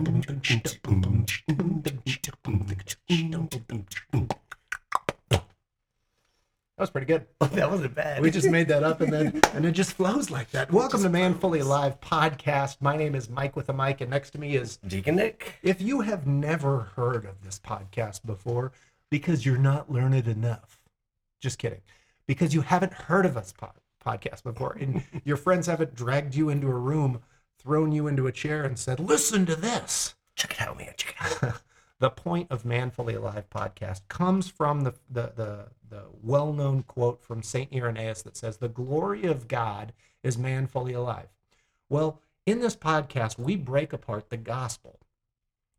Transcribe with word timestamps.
That 0.00 0.14
was 6.78 6.90
pretty 6.90 7.06
good. 7.06 7.26
that 7.40 7.70
wasn't 7.70 7.94
bad. 7.94 8.22
We 8.22 8.30
just 8.30 8.48
made 8.48 8.68
that 8.68 8.82
up 8.82 9.02
and 9.02 9.12
then 9.12 9.42
and 9.52 9.66
it 9.66 9.72
just 9.72 9.92
flows 9.92 10.30
like 10.30 10.50
that. 10.52 10.72
Welcome 10.72 11.02
to 11.02 11.10
Man 11.10 11.34
Fully 11.34 11.60
Alive 11.60 12.00
podcast. 12.00 12.78
My 12.80 12.96
name 12.96 13.14
is 13.14 13.28
Mike 13.28 13.56
with 13.56 13.68
a 13.68 13.74
mic, 13.74 14.00
and 14.00 14.10
next 14.10 14.30
to 14.30 14.38
me 14.38 14.56
is 14.56 14.78
Deacon 14.78 15.16
Nick. 15.16 15.56
if 15.62 15.82
you 15.82 16.00
have 16.00 16.26
never 16.26 16.90
heard 16.96 17.26
of 17.26 17.42
this 17.44 17.60
podcast 17.62 18.24
before, 18.24 18.72
because 19.10 19.44
you're 19.44 19.58
not 19.58 19.92
learned 19.92 20.26
enough. 20.26 20.80
Just 21.42 21.58
kidding. 21.58 21.82
Because 22.26 22.54
you 22.54 22.62
haven't 22.62 22.94
heard 22.94 23.26
of 23.26 23.36
us 23.36 23.52
pod, 23.52 23.72
podcast 24.02 24.44
before, 24.44 24.78
and 24.80 25.02
your 25.24 25.36
friends 25.36 25.66
haven't 25.66 25.94
dragged 25.94 26.34
you 26.34 26.48
into 26.48 26.68
a 26.68 26.74
room, 26.74 27.20
thrown 27.62 27.92
you 27.92 28.06
into 28.06 28.26
a 28.26 28.32
chair, 28.32 28.64
and 28.64 28.78
said, 28.78 29.00
"Listen 29.00 29.46
to 29.46 29.56
this." 29.56 30.14
Check 30.34 30.52
it 30.52 30.60
out, 30.60 30.78
man. 30.78 30.94
Check 30.96 31.14
it 31.20 31.44
out. 31.44 31.62
the 31.98 32.10
point 32.10 32.50
of 32.50 32.64
Man 32.64 32.90
Fully 32.90 33.14
Alive 33.14 33.48
podcast 33.50 34.00
comes 34.08 34.48
from 34.48 34.82
the 34.82 34.94
the 35.08 35.32
the, 35.36 35.66
the 35.88 36.04
well-known 36.22 36.82
quote 36.84 37.22
from 37.22 37.42
Saint 37.42 37.72
Irenaeus 37.72 38.22
that 38.22 38.36
says, 38.36 38.56
"The 38.56 38.68
glory 38.68 39.24
of 39.24 39.48
God 39.48 39.92
is 40.22 40.38
man 40.38 40.66
fully 40.66 40.92
alive." 40.92 41.28
Well, 41.88 42.20
in 42.46 42.60
this 42.60 42.76
podcast, 42.76 43.38
we 43.38 43.56
break 43.56 43.92
apart 43.92 44.30
the 44.30 44.36
gospel, 44.36 45.00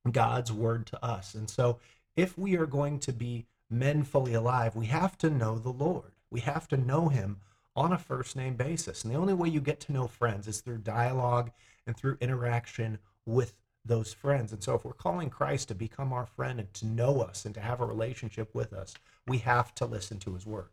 God's 0.10 0.52
word 0.52 0.86
to 0.88 1.04
us, 1.04 1.34
and 1.34 1.50
so 1.50 1.80
if 2.16 2.38
we 2.38 2.56
are 2.58 2.66
going 2.66 3.00
to 3.00 3.14
be 3.14 3.46
men 3.70 4.04
fully 4.04 4.34
alive, 4.34 4.76
we 4.76 4.88
have 4.88 5.18
to 5.20 5.30
know 5.30 5.58
the 5.58 5.70
Lord. 5.70 6.12
We 6.30 6.42
have 6.42 6.68
to 6.70 6.78
know 6.78 7.08
Him 7.08 7.38
on 7.76 7.94
a 7.94 7.98
first 7.98 8.36
name 8.36 8.56
basis, 8.56 9.04
and 9.04 9.14
the 9.14 9.18
only 9.18 9.34
way 9.34 9.50
you 9.50 9.62
get 9.62 9.80
to 9.82 9.94
know 9.94 10.08
friends 10.08 10.48
is 10.48 10.62
through 10.62 10.80
dialogue 10.80 11.52
and 11.86 11.96
through 11.96 12.18
interaction 12.22 13.00
with 13.26 13.56
those 13.84 14.14
friends. 14.14 14.52
And 14.52 14.64
so, 14.64 14.76
if 14.76 14.86
we're 14.86 14.94
calling 14.94 15.30
Christ 15.30 15.68
to 15.70 15.76
become 15.76 16.14
our 16.14 16.26
friend 16.26 16.60
and 16.60 16.74
to 16.76 16.86
know 16.86 17.22
us 17.22 17.46
and 17.46 17.56
to 17.56 17.62
have 17.62 17.82
a 17.82 17.86
relationship 17.86 18.54
with 18.54 18.74
us, 18.74 18.94
we 19.28 19.40
have 19.40 19.74
to 19.76 19.86
listen 19.86 20.20
to 20.20 20.34
his 20.34 20.46
word. 20.46 20.70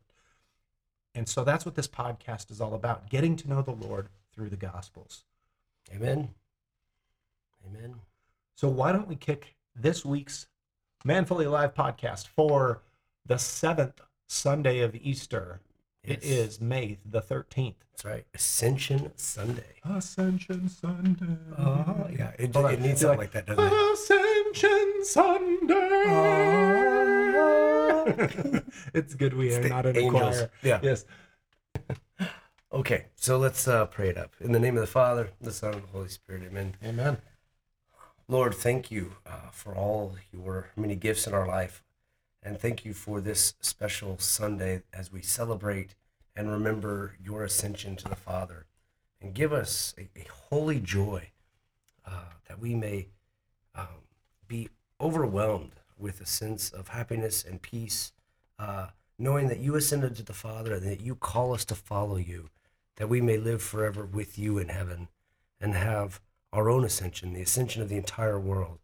And 1.15 1.29
so, 1.29 1.45
that's 1.45 1.65
what 1.65 1.75
this 1.75 1.89
podcast 1.89 2.51
is 2.51 2.61
all 2.61 2.75
about 2.75 3.11
getting 3.11 3.37
to 3.37 3.49
know 3.49 3.63
the 3.63 3.73
Lord 3.73 4.09
through 4.35 4.51
the 4.51 4.57
Gospels. 4.57 5.25
Amen. 5.95 6.31
Amen. 7.67 7.97
So, 8.57 8.69
why 8.69 8.93
don't 8.93 9.09
we 9.09 9.17
kick 9.17 9.57
this 9.75 10.05
week's 10.05 10.47
Man 11.05 11.25
Fully 11.25 11.47
Alive 11.47 11.75
podcast 11.75 12.27
for 12.29 12.83
the 13.25 13.39
seventh 13.39 14.01
Sunday 14.27 14.81
of 14.81 14.95
Easter? 14.95 15.61
It 16.05 16.23
Yes. 16.23 16.33
is 16.33 16.61
May 16.61 16.99
the 17.05 17.21
13th. 17.21 17.75
That's 17.93 18.05
right. 18.05 18.25
Ascension 18.35 19.11
Sunday. 19.17 19.81
Ascension 19.85 20.69
Sunday. 20.69 21.37
Oh, 21.59 22.07
yeah. 22.17 22.31
It, 22.39 22.55
Hold 22.55 22.67
on. 22.67 22.75
it 22.75 22.81
needs 22.81 23.03
You're 23.03 23.15
something 23.15 23.19
like, 23.19 23.33
that, 23.33 23.47
doesn't 23.47 23.65
it? 23.65 23.73
Ascension 23.93 25.05
Sunday. 25.05 25.75
it's 28.95 29.15
good 29.15 29.35
we 29.35 29.53
are 29.55 29.69
not 29.69 29.87
in 29.87 29.97
a 29.97 29.99
angels. 29.99 30.37
choir. 30.37 30.51
Yeah. 30.63 30.79
Yes. 30.83 31.05
Okay, 32.71 33.07
so 33.17 33.39
let's 33.39 33.67
uh, 33.67 33.87
pray 33.87 34.11
it 34.11 34.19
up. 34.19 34.35
In 34.43 34.53
the 34.53 34.59
name 34.61 34.75
of 34.77 34.83
the 34.83 34.87
Father, 34.87 35.31
the 35.41 35.53
Son, 35.53 35.73
and 35.73 35.85
the 35.85 35.89
Holy 35.89 36.11
Spirit. 36.11 36.43
Amen. 36.47 36.75
Amen. 36.85 37.17
Lord, 38.29 38.55
thank 38.55 38.91
you 38.91 39.15
uh, 39.27 39.49
for 39.53 39.75
all 39.75 40.17
your 40.31 40.69
many 40.77 40.95
gifts 40.95 41.27
in 41.27 41.33
our 41.33 41.47
life. 41.49 41.83
And 42.43 42.59
thank 42.59 42.85
you 42.85 42.95
for 42.95 43.21
this 43.21 43.55
special 43.61 44.19
Sunday 44.19 44.83
as 44.93 45.13
we 45.13 45.23
celebrate 45.23 45.95
and 46.37 46.51
remember 46.51 47.17
your 47.23 47.45
ascension 47.45 47.97
to 47.97 48.09
the 48.09 48.17
Father. 48.17 48.67
And 49.21 49.35
give 49.35 49.53
us 49.53 49.95
a, 49.99 50.09
a 50.19 50.27
holy 50.49 50.79
joy 50.79 51.31
uh, 52.07 52.33
that 52.49 52.61
we 52.61 52.75
may 52.75 53.09
um, 53.75 53.87
be 54.47 54.69
overwhelmed 55.01 55.73
with 55.99 56.21
a 56.21 56.27
sense 56.27 56.71
of 56.71 56.89
happiness 56.89 57.45
and 57.45 57.61
peace, 57.61 58.13
uh, 58.59 58.89
knowing 59.19 59.49
that 59.49 59.59
you 59.59 59.75
ascended 59.75 60.15
to 60.17 60.23
the 60.23 60.33
Father 60.33 60.75
and 60.75 60.87
that 60.87 61.01
you 61.01 61.17
call 61.17 61.53
us 61.53 61.65
to 61.67 61.75
follow 61.75 62.17
you, 62.17 62.51
that 62.97 63.09
we 63.09 63.21
may 63.21 63.37
live 63.37 63.63
forever 63.63 64.07
with 64.07 64.39
you 64.39 64.59
in 64.59 64.69
heaven 64.69 65.09
and 65.61 65.75
have 65.75 66.21
our 66.53 66.71
own 66.71 66.85
ascension, 66.85 67.33
the 67.33 67.43
ascension 67.43 67.83
of 67.83 67.89
the 67.89 67.97
entire 67.97 68.39
world 68.39 68.79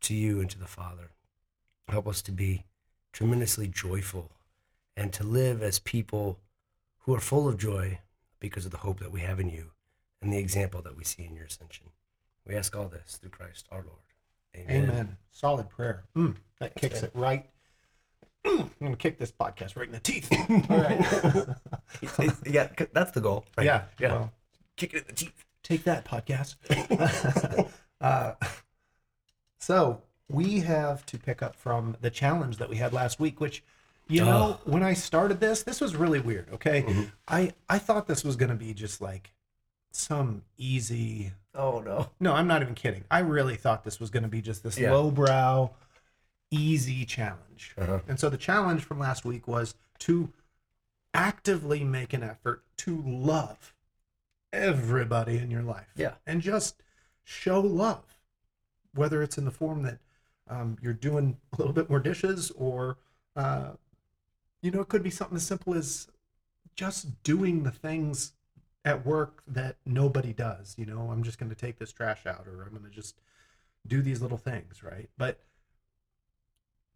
to 0.00 0.14
you 0.14 0.40
and 0.40 0.48
to 0.50 0.58
the 0.58 0.66
Father. 0.66 1.10
Help 1.88 2.06
us 2.06 2.22
to 2.22 2.32
be 2.32 2.64
tremendously 3.14 3.68
joyful 3.68 4.32
and 4.96 5.12
to 5.12 5.22
live 5.24 5.62
as 5.62 5.78
people 5.78 6.40
who 7.00 7.14
are 7.14 7.20
full 7.20 7.48
of 7.48 7.56
joy 7.56 8.00
because 8.40 8.66
of 8.66 8.72
the 8.72 8.78
hope 8.78 8.98
that 8.98 9.12
we 9.12 9.20
have 9.20 9.38
in 9.38 9.48
you 9.48 9.70
and 10.20 10.32
the 10.32 10.38
example 10.38 10.82
that 10.82 10.96
we 10.96 11.04
see 11.04 11.24
in 11.24 11.34
your 11.34 11.46
ascension. 11.46 11.86
We 12.46 12.56
ask 12.56 12.76
all 12.76 12.88
this 12.88 13.16
through 13.16 13.30
Christ 13.30 13.66
our 13.70 13.82
Lord. 13.82 14.00
Amen. 14.56 14.90
Amen. 14.90 15.16
Solid 15.30 15.68
prayer. 15.70 16.04
Mm, 16.16 16.34
that 16.60 16.74
kicks 16.74 17.02
it 17.02 17.12
right. 17.14 17.46
I'm 18.44 18.70
going 18.78 18.92
to 18.92 18.98
kick 18.98 19.18
this 19.18 19.32
podcast 19.32 19.76
right 19.76 19.86
in 19.86 19.92
the 19.92 20.00
teeth. 20.00 20.28
All 20.70 20.76
right. 20.76 22.32
yeah, 22.46 22.68
that's 22.92 23.12
the 23.12 23.20
goal. 23.22 23.46
Right? 23.56 23.64
Yeah. 23.64 23.82
Yeah. 23.98 24.12
Well, 24.12 24.32
Kick 24.76 24.92
it 24.92 24.98
in 24.98 25.04
the 25.06 25.12
teeth. 25.14 25.44
take 25.62 25.84
that 25.84 26.04
podcast. 26.04 26.56
uh, 28.00 28.32
so 29.58 30.02
we 30.34 30.60
have 30.60 31.04
to 31.06 31.18
pick 31.18 31.42
up 31.42 31.54
from 31.56 31.96
the 32.00 32.10
challenge 32.10 32.56
that 32.58 32.68
we 32.68 32.76
had 32.76 32.92
last 32.92 33.20
week, 33.20 33.40
which, 33.40 33.62
you 34.08 34.24
know, 34.24 34.58
when 34.64 34.82
I 34.82 34.94
started 34.94 35.40
this, 35.40 35.62
this 35.62 35.80
was 35.80 35.94
really 35.96 36.20
weird. 36.20 36.48
Okay, 36.52 36.82
Mhm. 36.82 37.12
I 37.28 37.52
I 37.68 37.78
thought 37.78 38.06
this 38.06 38.24
was 38.24 38.36
going 38.36 38.50
to 38.50 38.54
be 38.56 38.74
just 38.74 39.00
like 39.00 39.32
some 39.90 40.42
easy. 40.58 41.32
Oh, 41.54 41.80
no. 41.80 42.10
No, 42.18 42.32
I'm 42.34 42.48
not 42.48 42.62
even 42.62 42.74
kidding. 42.74 43.04
I 43.10 43.20
really 43.20 43.54
thought 43.56 43.84
this 43.84 44.00
was 44.00 44.10
going 44.10 44.24
to 44.24 44.28
be 44.28 44.42
just 44.42 44.62
this 44.64 44.76
Yeah. 44.76 44.92
lowbrow, 44.92 45.70
easy 46.50 47.04
challenge. 47.04 47.74
Uh-huh. 47.78 48.00
And 48.08 48.18
so 48.18 48.28
the 48.28 48.36
challenge 48.36 48.82
from 48.82 48.98
last 48.98 49.24
week 49.24 49.46
was 49.46 49.76
to 50.00 50.32
actively 51.14 51.84
make 51.84 52.12
an 52.12 52.24
effort 52.24 52.64
to 52.78 53.00
love 53.06 53.72
everybody 54.52 55.38
in 55.38 55.50
your 55.50 55.62
life. 55.62 55.88
Yeah. 55.94 56.14
And 56.26 56.40
just 56.40 56.82
show 57.22 57.60
love, 57.60 58.18
whether 58.94 59.22
it's 59.22 59.38
in 59.38 59.44
the 59.44 59.50
form 59.52 59.82
that 59.84 59.98
um, 60.48 60.76
you're 60.82 60.92
doing 60.92 61.36
a 61.52 61.56
little 61.56 61.72
bit 61.72 61.88
more 61.88 62.00
dishes 62.00 62.50
or, 62.52 62.98
uh, 63.36 63.70
you 64.62 64.70
know, 64.70 64.80
it 64.80 64.88
could 64.88 65.02
be 65.02 65.10
something 65.10 65.36
as 65.36 65.46
simple 65.46 65.74
as 65.74 66.08
just 66.76 67.22
doing 67.22 67.62
the 67.62 67.70
things 67.70 68.32
at 68.84 69.06
work 69.06 69.42
that 69.46 69.76
nobody 69.86 70.32
does. 70.32 70.74
You 70.78 70.86
know, 70.86 71.10
I'm 71.10 71.22
just 71.22 71.38
going 71.38 71.50
to 71.50 71.56
take 71.56 71.78
this 71.78 71.92
trash 71.92 72.26
out 72.26 72.46
or 72.46 72.62
I'm 72.62 72.70
going 72.70 72.84
to 72.84 72.90
just 72.90 73.20
do 73.86 74.02
these 74.02 74.20
little 74.20 74.38
things, 74.38 74.82
right? 74.82 75.08
But 75.16 75.40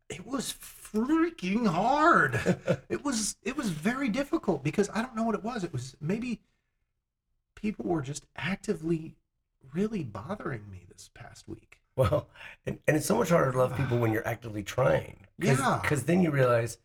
it 0.08 0.26
was 0.26 0.54
freaking 0.54 1.66
hard. 1.66 2.34
it 2.88 3.04
was 3.04 3.36
it 3.42 3.56
was 3.56 3.70
very 3.70 4.08
difficult 4.08 4.64
because 4.64 4.88
I 4.92 5.02
don't 5.02 5.16
know 5.16 5.24
what 5.24 5.34
it 5.34 5.44
was. 5.44 5.64
It 5.64 5.72
was 5.72 5.96
maybe 6.00 6.40
people 7.54 7.86
were 7.86 8.02
just 8.02 8.26
actively 8.36 9.16
really 9.72 10.02
bothering 10.04 10.70
me 10.70 10.86
this 10.90 11.10
past 11.12 11.48
week. 11.48 11.77
Well, 11.98 12.28
and, 12.64 12.78
and 12.86 12.96
it's 12.96 13.06
so 13.06 13.16
much 13.18 13.28
harder 13.30 13.50
to 13.52 13.58
love 13.58 13.76
people 13.76 13.98
when 13.98 14.12
you're 14.12 14.26
actively 14.26 14.62
trying. 14.62 15.26
Cause, 15.40 15.58
Yeah. 15.58 15.78
Because 15.82 16.04
then 16.04 16.22
you 16.22 16.30
realize, 16.30 16.78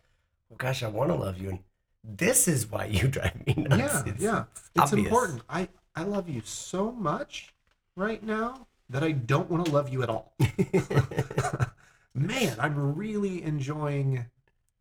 well, 0.50 0.58
gosh, 0.58 0.82
I 0.84 0.88
want 0.88 1.12
to 1.12 1.16
love 1.16 1.38
you. 1.38 1.50
And 1.50 1.60
this 2.04 2.48
is 2.48 2.66
why 2.70 2.86
you 2.86 3.08
drive 3.18 3.46
me 3.46 3.54
nuts. 3.56 3.78
yeah, 3.80 4.00
It's- 4.02 4.20
yeah. 4.22 4.44
It's 4.76 4.92
obvious. 4.92 5.06
important. 5.08 5.42
I 5.50 5.70
I 5.96 6.04
love 6.04 6.28
you 6.28 6.42
so 6.44 6.92
much 6.92 7.54
right 7.96 8.24
now 8.24 8.66
that 8.90 9.04
I 9.04 9.12
don't 9.12 9.50
want 9.52 9.66
to 9.68 9.72
love 9.72 9.90
you 9.90 10.02
at 10.02 10.10
all. 10.10 10.34
Man, 12.16 12.56
I'm 12.60 12.96
really 12.96 13.44
enjoying 13.44 14.26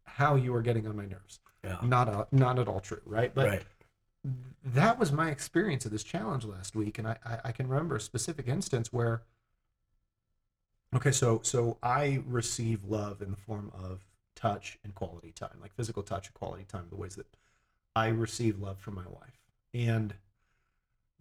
how 0.05 0.35
you 0.37 0.55
are 0.55 0.63
getting 0.63 0.87
on 0.87 0.97
my 0.97 1.05
nerves. 1.07 1.41
Yeah. 1.65 1.77
Not 1.83 2.09
a, 2.09 2.27
not 2.33 2.59
at 2.59 2.69
all 2.69 2.81
true, 2.81 3.01
right? 3.07 3.35
But 3.35 3.47
right. 3.49 3.63
that 4.65 4.99
was 4.99 5.13
my 5.13 5.31
experience 5.31 5.85
of 5.85 5.93
this 5.93 6.03
challenge 6.05 6.45
last 6.45 6.75
week 6.75 6.99
and 6.99 7.07
I, 7.09 7.17
I, 7.25 7.39
I 7.47 7.53
can 7.53 7.69
remember 7.69 7.97
a 7.97 8.01
specific 8.01 8.49
instance 8.49 8.93
where 8.93 9.23
okay 10.95 11.13
so 11.13 11.41
so 11.43 11.79
i 11.83 12.21
receive 12.27 12.85
love 12.85 13.23
in 13.23 13.31
the 13.31 13.37
form 13.37 13.71
of 13.75 14.01
touch 14.35 14.79
and 14.85 14.95
quality 14.95 15.33
time 15.33 15.57
like 15.61 15.75
physical 15.75 16.03
touch 16.03 16.27
and 16.27 16.35
quality 16.35 16.65
time 16.65 16.87
the 16.91 16.97
ways 16.97 17.15
that 17.17 17.27
i 17.95 18.09
receive 18.09 18.59
love 18.59 18.79
from 18.79 18.95
my 18.95 19.05
wife. 19.07 19.39
And 19.75 20.15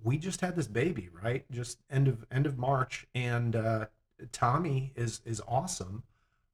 we 0.03 0.17
just 0.17 0.41
had 0.41 0.55
this 0.55 0.67
baby 0.67 1.09
right? 1.21 1.45
Just 1.51 1.79
end 1.89 2.07
of 2.07 2.25
end 2.31 2.45
of 2.45 2.57
march. 2.57 3.07
And 3.13 3.55
uh 3.55 3.85
tommy 4.31 4.93
is 4.95 5.21
is 5.25 5.41
awesome 5.47 6.03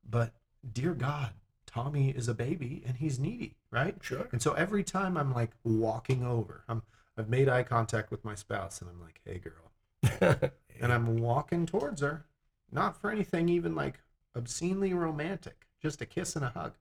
but 0.10 0.34
dear 0.74 0.94
god 0.94 1.32
tommy 1.66 2.10
is 2.12 2.30
a 2.30 2.34
baby 2.34 2.82
and 2.88 2.98
he's 2.98 3.20
needy 3.20 3.56
right? 3.72 3.96
Sure. 4.02 4.28
and 4.32 4.42
so 4.42 4.54
every 4.54 4.84
time 4.84 5.18
I'm 5.18 5.34
like 5.34 5.52
walking 5.64 6.24
over, 6.26 6.64
I'm 6.70 6.84
I've 7.18 7.30
made 7.30 7.50
eye 7.50 7.64
contact 7.64 8.12
with 8.12 8.24
my 8.24 8.36
spouse 8.36 8.80
and 8.82 8.90
I'm 8.90 9.02
like, 9.02 9.22
"Hey 9.26 9.40
girl." 9.40 10.52
And 10.80 10.94
I'm 10.94 11.18
walking 11.18 11.66
towards 11.66 12.02
her, 12.02 12.27
not 12.72 13.00
for 13.00 13.10
anything 13.12 13.50
even 13.50 13.76
like 13.76 14.00
obscenely 14.36 14.94
romantic, 14.94 15.68
just 15.82 16.02
a 16.02 16.06
kiss 16.06 16.36
and 16.36 16.46
a 16.46 16.50
hug. 16.50 16.74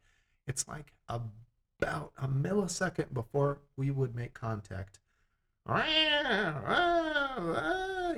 It's 0.47 0.67
like 0.69 0.93
about 1.09 2.12
a 2.19 2.29
millisecond 2.29 3.12
before 3.15 3.59
we 3.77 3.91
would 3.91 4.15
make 4.15 4.35
contact. 4.35 4.99
You 5.69 5.75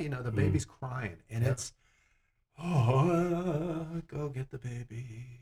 know, 0.09 0.23
the 0.23 0.31
Mm. 0.31 0.37
baby's 0.37 0.65
crying 0.65 1.17
and 1.31 1.44
Yeah. 1.44 1.50
it's 1.53 1.73
Oh, 2.61 4.03
go 4.09 4.29
get 4.31 4.50
the 4.50 4.59
baby. 4.59 5.41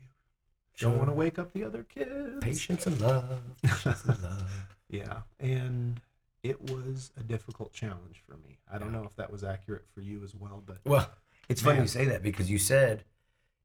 Don't 0.79 0.97
want 0.97 1.09
to 1.09 1.13
wake 1.13 1.39
up 1.39 1.51
the 1.51 1.63
other 1.63 1.83
kids. 1.83 2.43
Patience 2.43 2.85
and 2.85 3.01
love. 3.01 3.41
Patience 3.63 4.03
and 4.05 4.21
love. 4.21 4.51
Yeah, 4.89 5.23
and 5.41 5.99
it 6.43 6.61
was 6.61 7.11
a 7.17 7.23
difficult 7.23 7.73
challenge 7.73 8.21
for 8.25 8.37
me. 8.37 8.57
I 8.71 8.77
don't 8.77 8.93
Yeah. 8.93 8.99
know 8.99 9.05
if 9.05 9.15
that 9.17 9.29
was 9.31 9.43
accurate 9.43 9.85
for 9.93 9.99
you 9.99 10.23
as 10.23 10.33
well, 10.33 10.63
but 10.65 10.77
Well, 10.85 11.11
it's 11.49 11.61
funny 11.61 11.75
Man. 11.77 11.83
you 11.83 11.87
say 11.87 12.05
that 12.05 12.23
because 12.23 12.49
you 12.49 12.57
said, 12.57 13.03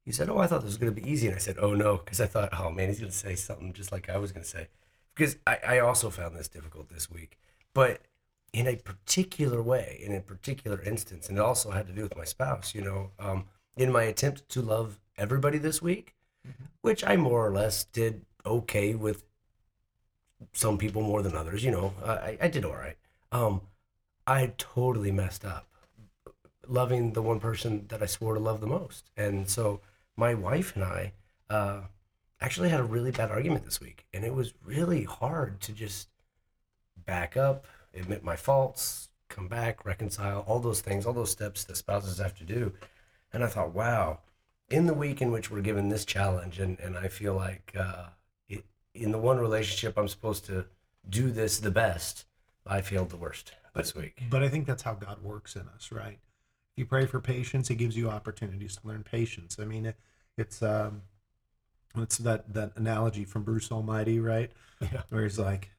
you 0.04 0.12
said, 0.12 0.28
oh, 0.28 0.38
I 0.38 0.46
thought 0.46 0.60
this 0.62 0.70
was 0.70 0.78
going 0.78 0.94
to 0.94 1.00
be 1.00 1.08
easy. 1.08 1.26
And 1.26 1.36
I 1.36 1.38
said, 1.38 1.56
oh, 1.60 1.74
no, 1.74 1.96
because 1.98 2.20
I 2.20 2.26
thought, 2.26 2.48
oh, 2.58 2.70
man, 2.70 2.88
he's 2.88 2.98
going 2.98 3.10
to 3.12 3.16
say 3.16 3.34
something 3.34 3.72
just 3.72 3.92
like 3.92 4.08
I 4.10 4.18
was 4.18 4.32
going 4.32 4.42
to 4.42 4.48
say. 4.48 4.68
Because 5.14 5.36
I, 5.46 5.58
I 5.66 5.78
also 5.80 6.10
found 6.10 6.34
this 6.36 6.48
difficult 6.48 6.88
this 6.88 7.10
week. 7.10 7.38
But 7.74 8.00
in 8.52 8.66
a 8.66 8.76
particular 8.76 9.62
way, 9.62 10.00
in 10.04 10.14
a 10.14 10.20
particular 10.20 10.80
instance, 10.82 11.28
and 11.28 11.38
it 11.38 11.40
also 11.40 11.70
had 11.70 11.86
to 11.86 11.92
do 11.92 12.02
with 12.02 12.16
my 12.16 12.24
spouse, 12.24 12.74
you 12.74 12.82
know, 12.82 13.10
um, 13.18 13.44
in 13.76 13.92
my 13.92 14.02
attempt 14.02 14.48
to 14.50 14.60
love 14.62 14.98
everybody 15.16 15.58
this 15.58 15.80
week, 15.80 16.14
Mhm. 16.46 16.66
which 16.80 17.04
I 17.04 17.16
more 17.16 17.46
or 17.46 17.52
less 17.52 17.84
did 17.84 18.26
okay 18.44 18.94
with 18.94 19.24
some 20.52 20.76
people 20.76 21.02
more 21.02 21.22
than 21.22 21.36
others, 21.36 21.62
you 21.64 21.70
know, 21.70 21.94
I, 22.04 22.36
I 22.40 22.48
did 22.48 22.64
all 22.64 22.74
right. 22.74 22.96
Um, 23.30 23.62
I 24.26 24.52
totally 24.58 25.12
messed 25.12 25.44
up 25.44 25.68
loving 26.66 27.12
the 27.12 27.22
one 27.22 27.40
person 27.40 27.86
that 27.88 28.02
I 28.02 28.06
swore 28.06 28.34
to 28.34 28.40
love 28.40 28.60
the 28.60 28.66
most. 28.66 29.10
And 29.16 29.48
so 29.48 29.80
my 30.16 30.34
wife 30.34 30.74
and 30.76 30.84
I 30.84 31.12
uh, 31.50 31.80
actually 32.40 32.68
had 32.68 32.80
a 32.80 32.84
really 32.84 33.10
bad 33.10 33.30
argument 33.30 33.64
this 33.64 33.80
week. 33.80 34.06
And 34.12 34.24
it 34.24 34.34
was 34.34 34.54
really 34.64 35.04
hard 35.04 35.60
to 35.62 35.72
just 35.72 36.08
back 37.04 37.36
up, 37.36 37.66
admit 37.94 38.22
my 38.22 38.36
faults, 38.36 39.08
come 39.28 39.48
back, 39.48 39.84
reconcile, 39.84 40.40
all 40.46 40.60
those 40.60 40.80
things, 40.80 41.06
all 41.06 41.12
those 41.12 41.30
steps 41.30 41.64
that 41.64 41.76
spouses 41.76 42.18
have 42.18 42.36
to 42.38 42.44
do. 42.44 42.72
And 43.32 43.42
I 43.42 43.46
thought, 43.46 43.74
wow, 43.74 44.20
in 44.68 44.86
the 44.86 44.94
week 44.94 45.22
in 45.22 45.32
which 45.32 45.50
we're 45.50 45.62
given 45.62 45.88
this 45.88 46.04
challenge, 46.04 46.58
and, 46.58 46.78
and 46.80 46.96
I 46.96 47.08
feel 47.08 47.34
like 47.34 47.72
uh, 47.78 48.06
it, 48.48 48.64
in 48.94 49.10
the 49.10 49.18
one 49.18 49.38
relationship 49.38 49.96
I'm 49.96 50.08
supposed 50.08 50.44
to 50.46 50.66
do 51.08 51.30
this 51.30 51.58
the 51.58 51.70
best, 51.70 52.26
I 52.66 52.80
failed 52.80 53.10
the 53.10 53.16
worst 53.16 53.52
this 53.74 53.94
week. 53.94 54.22
but 54.30 54.42
I 54.42 54.48
think 54.48 54.66
that's 54.66 54.82
how 54.82 54.94
God 54.94 55.22
works 55.22 55.56
in 55.56 55.62
us, 55.74 55.90
right? 55.90 56.18
If 56.74 56.78
you 56.80 56.86
pray 56.86 57.06
for 57.06 57.20
patience, 57.20 57.68
He 57.68 57.74
gives 57.74 57.96
you 57.96 58.08
opportunities 58.08 58.76
to 58.76 58.88
learn 58.88 59.02
patience. 59.02 59.58
I 59.60 59.64
mean, 59.64 59.86
it, 59.86 59.96
it's 60.36 60.62
um, 60.62 61.02
it's 61.96 62.18
that 62.18 62.52
that 62.54 62.72
analogy 62.76 63.24
from 63.24 63.42
Bruce 63.42 63.70
Almighty, 63.70 64.20
right? 64.20 64.50
Yeah. 64.80 65.02
Where 65.10 65.22
he's 65.22 65.38
like, 65.38 65.70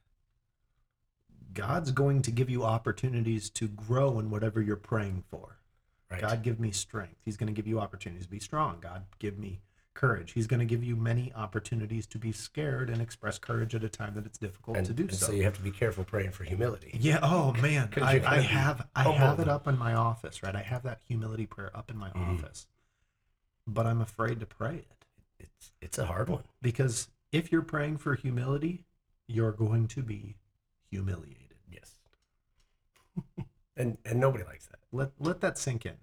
God's 1.53 1.91
going 1.91 2.21
to 2.21 2.31
give 2.31 2.49
you 2.49 2.63
opportunities 2.63 3.49
to 3.49 3.67
grow 3.67 4.17
in 4.17 4.29
whatever 4.29 4.61
you're 4.61 4.77
praying 4.77 5.25
for. 5.29 5.57
Right. 6.09 6.21
God, 6.21 6.41
give 6.41 6.57
me 6.57 6.71
strength. 6.71 7.17
He's 7.25 7.35
going 7.35 7.47
to 7.47 7.53
give 7.53 7.67
you 7.67 7.81
opportunities 7.81 8.27
to 8.27 8.31
be 8.31 8.39
strong. 8.39 8.77
God, 8.79 9.03
give 9.19 9.37
me 9.37 9.59
courage. 9.93 10.31
He's 10.33 10.47
going 10.47 10.59
to 10.59 10.65
give 10.65 10.83
you 10.83 10.95
many 10.95 11.31
opportunities 11.35 12.05
to 12.07 12.17
be 12.17 12.31
scared 12.31 12.89
and 12.89 13.01
express 13.01 13.37
courage 13.37 13.75
at 13.75 13.83
a 13.83 13.89
time 13.89 14.15
that 14.15 14.25
it's 14.25 14.37
difficult 14.37 14.77
and, 14.77 14.85
to 14.85 14.93
do 14.93 15.09
so. 15.09 15.27
so 15.27 15.31
you 15.31 15.43
have 15.43 15.55
to 15.55 15.61
be 15.61 15.71
careful 15.71 16.03
praying 16.03 16.31
for 16.31 16.43
humility. 16.43 16.97
Yeah. 16.99 17.19
Oh 17.21 17.53
man, 17.53 17.89
I, 18.01 18.21
I 18.25 18.39
have 18.41 18.87
I 18.95 19.03
have 19.11 19.39
it 19.39 19.47
up 19.47 19.67
in 19.67 19.77
my 19.77 19.93
office, 19.93 20.43
right? 20.43 20.55
I 20.55 20.61
have 20.61 20.83
that 20.83 21.01
humility 21.07 21.45
prayer 21.45 21.71
up 21.75 21.89
in 21.91 21.97
my 21.97 22.09
Mhm. 22.09 22.35
office, 22.39 22.67
but 23.67 23.85
I'm 23.85 24.01
afraid 24.01 24.39
to 24.39 24.45
pray 24.45 24.75
it 24.75 25.05
It's 25.39 25.71
it's 25.81 25.97
a 25.97 26.05
hard 26.05 26.29
one. 26.29 26.43
because 26.61 27.09
if 27.31 27.51
you're 27.51 27.61
praying 27.61 27.97
for 27.97 28.15
humility, 28.15 28.85
you're 29.27 29.51
going 29.51 29.87
to 29.89 30.03
be 30.03 30.35
humiliated. 30.89 31.57
Yes. 31.71 31.97
and 33.77 33.97
and 34.05 34.19
nobody 34.19 34.43
likes 34.43 34.65
that. 34.67 34.79
Let 34.91 35.11
let 35.19 35.41
that 35.41 35.57
sink 35.57 35.85
in. 35.85 35.97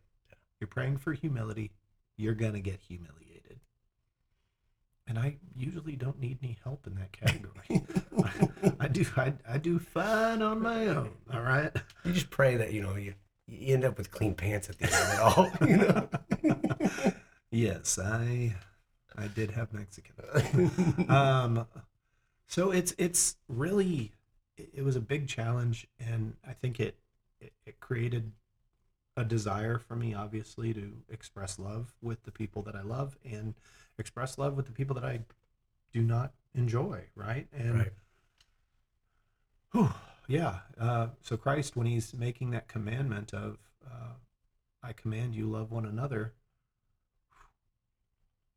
You're 0.60 0.68
praying 0.68 0.98
for 0.98 1.12
humility, 1.14 1.72
you're 2.16 2.34
gonna 2.34 2.60
get 2.60 2.80
humiliated. 2.80 3.29
And 5.10 5.18
I 5.18 5.38
usually 5.56 5.96
don't 5.96 6.20
need 6.20 6.38
any 6.40 6.56
help 6.62 6.86
in 6.86 6.94
that 6.94 7.10
category. 7.10 7.82
I 8.80 8.86
do 8.86 9.04
I, 9.16 9.32
I 9.46 9.58
do 9.58 9.80
fine 9.80 10.40
on 10.40 10.62
my 10.62 10.86
own. 10.86 11.10
All 11.34 11.40
right. 11.40 11.72
You 12.04 12.12
just 12.12 12.30
pray 12.30 12.56
that 12.56 12.72
you 12.72 12.80
know 12.80 12.94
you 12.94 13.14
you 13.48 13.74
end 13.74 13.84
up 13.84 13.98
with 13.98 14.12
clean 14.12 14.34
pants 14.34 14.70
at 14.70 14.78
the 14.78 14.84
end 14.84 14.94
of 14.94 15.12
it 15.12 15.20
all. 15.20 15.50
You 15.68 15.76
know. 15.78 17.12
yes, 17.50 17.98
I 17.98 18.54
I 19.18 19.26
did 19.26 19.50
have 19.50 19.72
Mexican. 19.72 21.10
um 21.10 21.66
so 22.46 22.70
it's 22.70 22.94
it's 22.96 23.34
really 23.48 24.12
it 24.56 24.70
it 24.74 24.82
was 24.82 24.94
a 24.94 25.00
big 25.00 25.26
challenge 25.26 25.88
and 25.98 26.34
i 26.48 26.52
think 26.52 26.78
it 26.78 26.96
it, 27.40 27.52
it 27.66 27.80
created 27.80 28.32
a 29.16 29.24
desire 29.24 29.78
for 29.78 29.96
me 29.96 30.14
obviously 30.14 30.72
to 30.72 30.92
express 31.08 31.58
love 31.58 31.94
with 32.00 32.22
the 32.24 32.32
people 32.32 32.62
that 32.62 32.74
i 32.74 32.82
love 32.82 33.16
and 33.24 33.54
express 34.00 34.38
love 34.38 34.56
with 34.56 34.66
the 34.66 34.72
people 34.72 34.94
that 34.94 35.04
i 35.04 35.20
do 35.92 36.02
not 36.02 36.32
enjoy 36.54 37.00
right 37.14 37.46
and 37.52 37.78
right. 37.78 37.92
whew, 39.72 39.90
yeah 40.28 40.60
uh, 40.80 41.08
so 41.22 41.36
christ 41.36 41.76
when 41.76 41.86
he's 41.86 42.12
making 42.14 42.50
that 42.50 42.66
commandment 42.68 43.32
of 43.32 43.58
uh, 43.86 44.14
i 44.82 44.92
command 44.92 45.34
you 45.34 45.46
love 45.46 45.70
one 45.70 45.84
another 45.86 46.32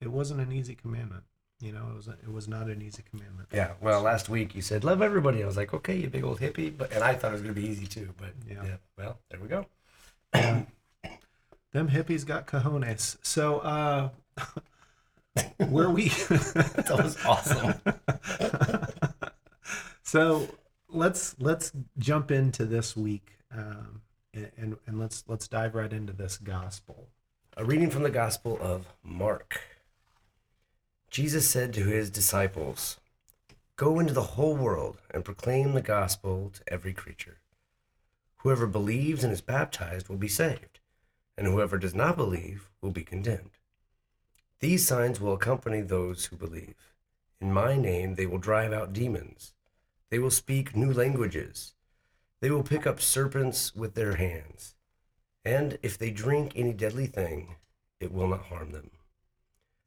it 0.02 0.08
wasn't 0.12 0.40
an 0.40 0.52
easy 0.52 0.76
commandment 0.76 1.24
you 1.60 1.72
know 1.72 1.88
it 1.92 1.96
was 1.96 2.08
it 2.08 2.32
was 2.32 2.48
not 2.48 2.68
an 2.68 2.82
easy 2.82 3.04
commandment 3.10 3.48
Yeah. 3.54 3.72
Well, 3.80 4.02
last 4.02 4.28
week 4.28 4.54
you 4.56 4.62
said 4.62 4.84
love 4.84 5.02
everybody. 5.02 5.42
I 5.42 5.46
was 5.46 5.56
like, 5.56 5.74
okay, 5.74 5.96
you 5.96 6.10
big 6.10 6.24
old 6.26 6.40
hippie, 6.42 6.76
but 6.76 6.92
and 6.92 7.04
I 7.04 7.14
thought 7.14 7.30
it 7.30 7.34
was 7.34 7.42
gonna 7.42 7.54
be 7.54 7.68
easy 7.68 7.86
too. 7.88 8.10
But 8.18 8.34
Yeah. 8.46 8.64
yeah. 8.66 8.78
Well, 8.98 9.20
there 9.30 9.40
we 9.40 9.48
go. 9.48 9.66
Yeah. 10.34 10.64
Them 11.72 11.90
hippies 11.90 12.26
got 12.26 12.48
cojones. 12.48 13.18
So, 13.24 13.60
uh, 13.60 14.10
where 15.58 15.90
we? 15.90 16.10
That 16.10 17.00
was 17.04 17.18
awesome. 17.26 17.74
so 20.04 20.48
let's 20.90 21.36
let's 21.40 21.72
jump 21.98 22.32
into 22.32 22.66
this 22.66 22.96
week, 22.96 23.38
um, 23.52 24.02
and, 24.34 24.52
and 24.58 24.78
and 24.86 25.00
let's 25.00 25.24
let's 25.28 25.48
dive 25.48 25.76
right 25.76 25.92
into 25.92 26.14
this 26.14 26.38
gospel. 26.38 27.08
A 27.56 27.64
reading 27.64 27.90
from 27.90 28.04
the 28.04 28.10
Gospel 28.10 28.58
of 28.62 28.88
Mark. 29.04 29.62
Jesus 31.12 31.48
said 31.48 31.74
to 31.74 31.84
his 31.84 32.10
disciples, 32.10 33.00
Go 33.76 34.00
into 34.00 34.14
the 34.14 34.24
whole 34.24 34.56
world 34.56 34.98
and 35.12 35.24
proclaim 35.24 35.74
the 35.74 35.82
gospel 35.82 36.52
to 36.56 36.74
every 36.74 36.94
creature. 36.94 37.38
Whoever 38.38 38.66
believes 38.66 39.24
and 39.24 39.32
is 39.32 39.42
baptized 39.42 40.10
will 40.10 40.18
be 40.18 40.28
saved, 40.28 40.80
and 41.38 41.46
whoever 41.46 41.78
does 41.78 41.94
not 41.94 42.18
believe 42.18 42.70
will 42.82 42.92
be 42.92 43.04
condemned. 43.04 43.52
These 44.64 44.88
signs 44.88 45.20
will 45.20 45.34
accompany 45.34 45.82
those 45.82 46.28
who 46.28 46.38
believe. 46.38 46.94
In 47.42 47.52
my 47.52 47.76
name 47.76 48.16
they 48.16 48.26
will 48.26 48.38
drive 48.38 48.72
out 48.72 48.94
demons. 48.94 49.54
They 50.10 50.20
will 50.20 50.32
speak 50.32 50.74
new 50.74 50.94
languages. 50.94 51.74
They 52.40 52.50
will 52.50 52.64
pick 52.64 52.88
up 52.88 53.02
serpents 53.02 53.76
with 53.76 53.94
their 53.94 54.16
hands. 54.16 54.76
And 55.44 55.78
if 55.84 55.98
they 55.98 56.12
drink 56.12 56.54
any 56.56 56.72
deadly 56.72 57.08
thing, 57.08 57.58
it 58.00 58.14
will 58.14 58.30
not 58.30 58.46
harm 58.46 58.72
them. 58.72 58.92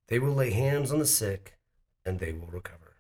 They 0.09 0.19
will 0.19 0.35
lay 0.35 0.51
hands 0.51 0.93
on 0.93 0.99
the 0.99 1.07
sick, 1.07 1.57
and 2.05 2.19
they 2.19 2.35
will 2.35 2.49
recover. 2.49 2.97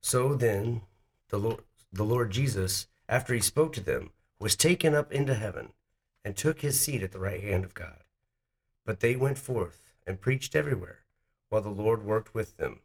So 0.00 0.34
then, 0.34 0.80
the 1.28 1.36
Lord, 1.36 1.60
the 1.92 2.04
Lord 2.04 2.30
Jesus, 2.30 2.86
after 3.06 3.34
he 3.34 3.40
spoke 3.40 3.74
to 3.74 3.82
them, 3.82 4.12
was 4.40 4.56
taken 4.56 4.94
up 4.94 5.12
into 5.12 5.34
heaven 5.34 5.74
and 6.24 6.34
took 6.34 6.62
his 6.62 6.80
seat 6.80 7.02
at 7.02 7.12
the 7.12 7.20
right 7.20 7.42
hand 7.42 7.66
of 7.66 7.74
God. 7.74 8.04
But 8.86 9.00
they 9.00 9.14
went 9.14 9.36
forth 9.36 9.91
and 10.06 10.20
preached 10.20 10.54
everywhere, 10.56 11.00
while 11.48 11.62
the 11.62 11.70
Lord 11.70 12.04
worked 12.04 12.34
with 12.34 12.56
them 12.56 12.80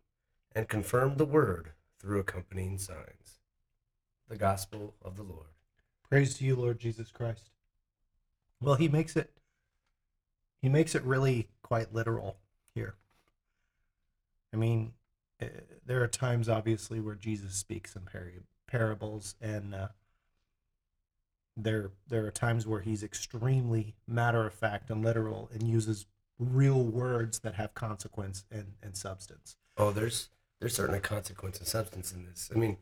and 0.56 0.68
confirmed 0.68 1.18
the 1.18 1.26
word 1.26 1.72
through 2.00 2.20
accompanying 2.20 2.78
signs. 2.78 3.40
The 4.28 4.38
gospel 4.38 4.96
of 5.02 5.16
the 5.16 5.24
Lord. 5.24 5.48
Praise 6.10 6.38
to 6.38 6.46
you, 6.46 6.56
Lord 6.56 6.80
Jesus 6.80 7.12
Christ. 7.12 7.52
Well, 8.62 8.76
he 8.76 8.88
makes 8.88 9.16
it. 9.16 9.32
He 10.62 10.70
makes 10.70 10.96
it 10.96 11.04
really 11.04 11.50
quite 11.62 11.94
literal 11.94 12.38
here. 12.74 12.96
I 14.54 14.58
mean, 14.58 14.94
uh, 15.42 15.46
there 15.86 16.02
are 16.02 16.08
times, 16.08 16.50
obviously, 16.50 17.00
where 17.00 17.16
Jesus 17.16 17.54
speaks 17.54 17.96
in 17.96 18.02
parables, 18.68 19.36
and 19.40 19.76
uh, 19.76 19.88
there 21.56 21.92
there 22.08 22.26
are 22.26 22.32
times 22.32 22.66
where 22.66 22.82
he's 22.82 23.04
extremely 23.04 23.96
matter 24.08 24.46
of 24.46 24.54
fact 24.54 24.90
and 24.90 25.04
literal, 25.04 25.50
and 25.54 25.68
uses 25.68 26.06
real 26.40 26.84
words 26.84 27.40
that 27.40 27.56
have 27.56 27.74
consequence 27.74 28.46
and, 28.52 28.74
and 28.82 28.96
substance. 28.96 29.56
Oh, 29.78 29.92
there's 29.92 30.30
there's 30.60 30.76
certainly 30.76 31.00
consequence 31.00 31.60
and 31.60 31.68
substance 31.68 32.12
in 32.12 32.26
this. 32.26 32.50
I 32.54 32.58
mean, 32.58 32.78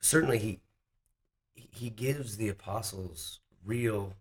certainly 0.00 0.38
he 0.38 0.60
he 1.54 1.90
gives 1.90 2.36
the 2.36 2.48
apostles 2.48 3.40
real 3.64 4.14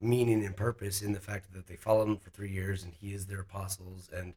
meaning 0.00 0.44
and 0.44 0.56
purpose 0.56 1.00
in 1.00 1.12
the 1.12 1.20
fact 1.20 1.52
that 1.54 1.66
they 1.66 1.76
followed 1.76 2.08
him 2.08 2.16
for 2.18 2.30
three 2.30 2.50
years 2.50 2.82
and 2.84 2.92
he 2.92 3.14
is 3.14 3.26
their 3.26 3.40
apostles 3.40 4.08
and 4.14 4.34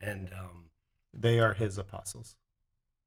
and 0.00 0.30
um 0.32 0.70
They 1.12 1.38
are 1.38 1.52
his 1.52 1.76
apostles. 1.76 2.36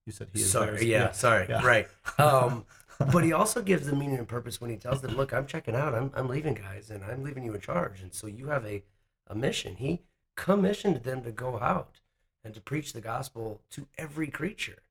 You 0.05 0.11
said 0.11 0.27
he 0.33 0.41
is 0.41 0.51
sorry 0.51 0.71
theirs. 0.71 0.83
yeah, 0.83 1.11
sorry 1.11 1.47
yeah. 1.49 1.65
right 1.65 1.87
um 2.19 2.65
but 3.11 3.23
he 3.23 3.31
also 3.33 3.61
gives 3.61 3.87
the 3.87 3.95
meaning 3.95 4.17
and 4.17 4.27
purpose 4.27 4.61
when 4.61 4.69
he 4.69 4.75
tells 4.77 5.01
them 5.01 5.15
look 5.15 5.33
i'm 5.33 5.47
checking 5.47 5.75
out 5.75 5.95
i'm, 5.95 6.11
I'm 6.13 6.27
leaving 6.27 6.53
guys 6.53 6.91
and 6.91 7.03
i'm 7.05 7.23
leaving 7.23 7.45
you 7.45 7.53
in 7.55 7.61
charge 7.61 8.01
and 8.01 8.13
so 8.13 8.27
you 8.27 8.47
have 8.47 8.65
a 8.65 8.83
a 9.27 9.35
mission. 9.35 9.75
He 9.77 10.01
commissioned 10.35 11.03
them 11.03 11.23
to 11.23 11.31
go 11.31 11.59
out 11.59 11.99
and 12.43 12.53
to 12.53 12.61
preach 12.61 12.93
the 12.93 13.01
gospel 13.01 13.61
to 13.71 13.87
every 13.97 14.27
creature, 14.27 14.83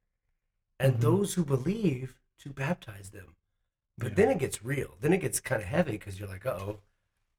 and 0.79 0.95
Mhm. 0.97 1.01
those 1.01 1.35
who 1.35 1.45
believe 1.45 2.19
to 2.39 2.51
baptize 2.51 3.11
them. 3.11 3.37
But 3.99 4.11
Yeah. 4.11 4.15
then 4.15 4.31
it 4.31 4.39
gets 4.39 4.65
real. 4.65 4.97
Then 5.01 5.13
it 5.13 5.21
gets 5.21 5.41
kind 5.41 5.63
of 5.63 5.69
heavy 5.69 5.93
because 5.93 6.19
you're 6.19 6.29
like, 6.29 6.47
oh. 6.47 6.83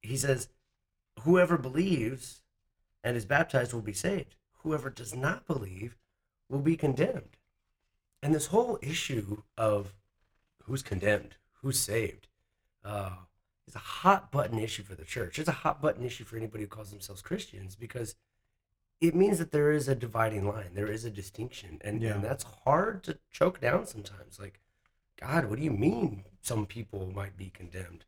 He 0.02 0.18
says, 0.18 0.50
whoever 1.22 1.58
believes 1.58 2.42
and 3.04 3.16
is 3.18 3.26
baptized 3.26 3.74
will 3.74 3.82
be 3.82 3.94
saved. 3.94 4.36
Whoever 4.60 4.90
does 4.90 5.16
not 5.16 5.48
believe 5.48 5.98
will 6.50 6.62
be 6.62 6.78
condemned. 6.78 7.38
And 8.22 8.34
this 8.34 8.48
whole 8.48 8.80
issue 8.82 9.44
of 9.58 9.94
who's 10.64 10.84
condemned, 10.84 11.38
who's 11.62 11.80
saved, 11.80 12.28
uh, 12.84 13.26
is 13.68 13.76
a 13.76 13.80
hot 13.80 14.32
button 14.32 14.60
issue 14.60 14.84
for 14.84 14.96
the 14.96 15.06
church. 15.06 15.40
It's 15.40 15.50
a 15.50 15.54
hot 15.54 15.82
button 15.82 16.04
issue 16.06 16.24
for 16.26 16.38
anybody 16.38 16.64
who 16.64 16.70
calls 16.70 16.92
themselves 16.92 17.22
Christians 17.22 17.76
because 17.76 18.16
it 19.02 19.16
means 19.16 19.38
that 19.40 19.52
there 19.52 19.72
is 19.72 19.88
a 19.88 19.96
dividing 19.96 20.48
line, 20.48 20.72
there 20.74 20.92
is 20.92 21.06
a 21.06 21.10
distinction, 21.10 21.78
and, 21.82 22.02
Yeah. 22.02 22.16
and 22.16 22.24
that's 22.24 22.44
hard 22.66 23.04
to 23.04 23.18
choke 23.32 23.60
down 23.60 23.86
sometimes. 23.86 24.40
Like, 24.40 24.60
God, 25.20 25.46
what 25.46 25.60
do 25.60 25.66
you 25.66 25.72
mean 25.72 26.26
some 26.42 26.66
people 26.66 27.12
might 27.14 27.38
be 27.38 27.50
condemned? 27.50 28.06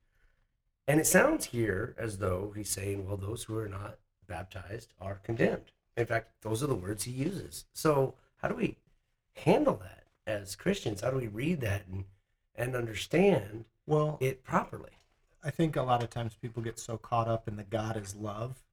And 0.88 1.00
it 1.00 1.08
sounds 1.08 1.46
here 1.46 1.96
as 1.98 2.20
though 2.20 2.54
he's 2.56 2.70
saying, 2.70 3.06
well, 3.08 3.18
those 3.18 3.44
who 3.44 3.58
are 3.58 3.68
not 3.68 3.98
baptized 4.28 4.94
are 5.02 5.16
condemned. 5.16 5.72
In 5.98 6.06
fact, 6.06 6.32
those 6.42 6.62
are 6.62 6.68
the 6.68 6.76
words 6.76 7.04
he 7.04 7.12
uses. 7.12 7.66
So, 7.74 8.16
how 8.38 8.50
do 8.50 8.56
we 8.56 8.78
handle 9.34 9.76
that 9.78 10.04
as 10.28 10.56
Christians? 10.56 11.02
How 11.02 11.10
do 11.10 11.18
we 11.18 11.28
read 11.28 11.62
that 11.62 11.88
and, 11.88 12.06
and 12.56 12.76
understand 12.76 13.66
Well, 13.88 14.18
it 14.22 14.44
properly? 14.44 14.92
I 15.46 15.52
think 15.52 15.76
a 15.78 15.84
lot 15.84 16.04
of 16.04 16.10
times 16.10 16.36
people 16.36 16.64
get 16.64 16.80
so 16.80 16.98
caught 16.98 17.28
up 17.30 17.48
in 17.48 17.56
the 17.56 17.64
God 17.64 17.98
is 17.98 18.16
love 18.16 18.64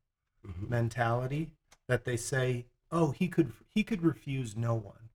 Mhm. 0.45 0.71
mentality 0.71 1.52
that 1.87 2.05
they 2.05 2.17
say, 2.17 2.67
"Oh, 2.91 3.12
he 3.12 3.29
could 3.29 3.52
he 3.69 3.85
could 3.85 4.02
refuse 4.02 4.57
no 4.57 4.75
one." 4.75 5.11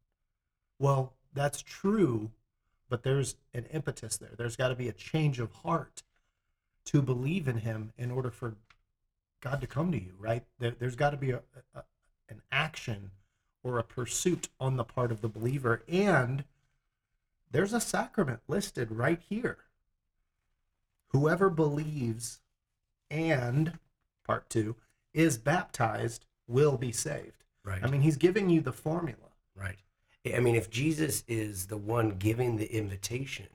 Well, 0.80 1.16
that's 1.34 1.62
true, 1.62 2.32
but 2.90 3.04
there's 3.04 3.36
an 3.54 3.66
impetus 3.68 4.18
there. 4.18 4.36
There's 4.38 4.56
got 4.56 4.70
to 4.70 4.76
be 4.76 4.90
a 4.90 4.94
change 4.94 5.40
of 5.40 5.52
heart 5.54 6.04
to 6.86 7.02
believe 7.02 7.48
in 7.48 7.60
him 7.60 7.94
in 7.98 8.12
order 8.12 8.32
for 8.32 8.58
God 9.42 9.62
to 9.62 9.68
come 9.68 9.92
to 9.92 10.02
you, 10.02 10.16
right? 10.18 10.46
There, 10.60 10.72
there's 10.72 10.96
got 10.96 11.12
to 11.12 11.18
be 11.18 11.32
a, 11.32 11.44
a 11.74 11.86
an 12.30 12.42
action 12.52 13.12
or 13.64 13.80
a 13.80 13.84
pursuit 13.84 14.50
on 14.60 14.78
the 14.78 14.84
part 14.86 15.12
of 15.12 15.22
the 15.22 15.30
believer 15.30 15.84
and 15.88 16.46
there's 17.52 17.74
a 17.74 17.82
sacrament 17.82 18.42
listed 18.48 18.92
right 18.92 19.22
here. 19.22 19.67
Whoever 21.10 21.50
believes 21.50 22.40
and 23.10 23.80
part 24.26 24.50
2 24.50 24.76
is 25.14 25.38
baptized 25.38 26.26
will 26.48 26.78
be 26.78 26.92
saved. 26.92 27.44
Right. 27.64 27.84
I 27.84 27.88
mean, 27.88 28.02
he's 28.02 28.18
giving 28.18 28.50
you 28.50 28.62
the 28.62 28.74
formula. 28.74 29.32
Right. 29.56 29.78
I 30.36 30.40
mean, 30.40 30.56
if 30.56 30.70
Jesus 30.70 31.24
is 31.28 31.68
the 31.68 31.78
one 31.78 32.12
giving 32.12 32.58
the 32.58 32.72
invitation, 32.72 33.48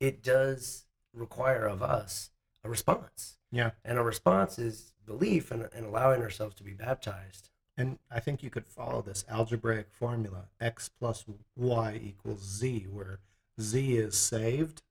it 0.00 0.22
does 0.22 0.86
require 1.12 1.66
of 1.66 1.82
us 1.82 2.30
a 2.62 2.68
response. 2.68 3.38
Yeah. 3.50 3.70
And 3.84 3.98
a 3.98 4.02
response 4.02 4.58
is 4.58 4.92
belief 5.06 5.50
and, 5.50 5.68
and 5.74 5.86
allowing 5.86 6.22
ourselves 6.22 6.54
to 6.56 6.64
be 6.64 6.72
baptized. 6.72 7.50
And 7.76 7.98
I 8.10 8.20
think 8.20 8.42
you 8.42 8.50
could 8.50 8.66
follow 8.66 9.02
this 9.02 9.24
algebraic 9.28 9.88
formula 9.90 10.46
x 10.60 10.88
plus 10.88 11.24
y 11.56 12.00
equals 12.02 12.42
z, 12.42 12.86
where 12.90 13.20
z 13.60 13.96
is 13.96 14.16
saved, 14.16 14.82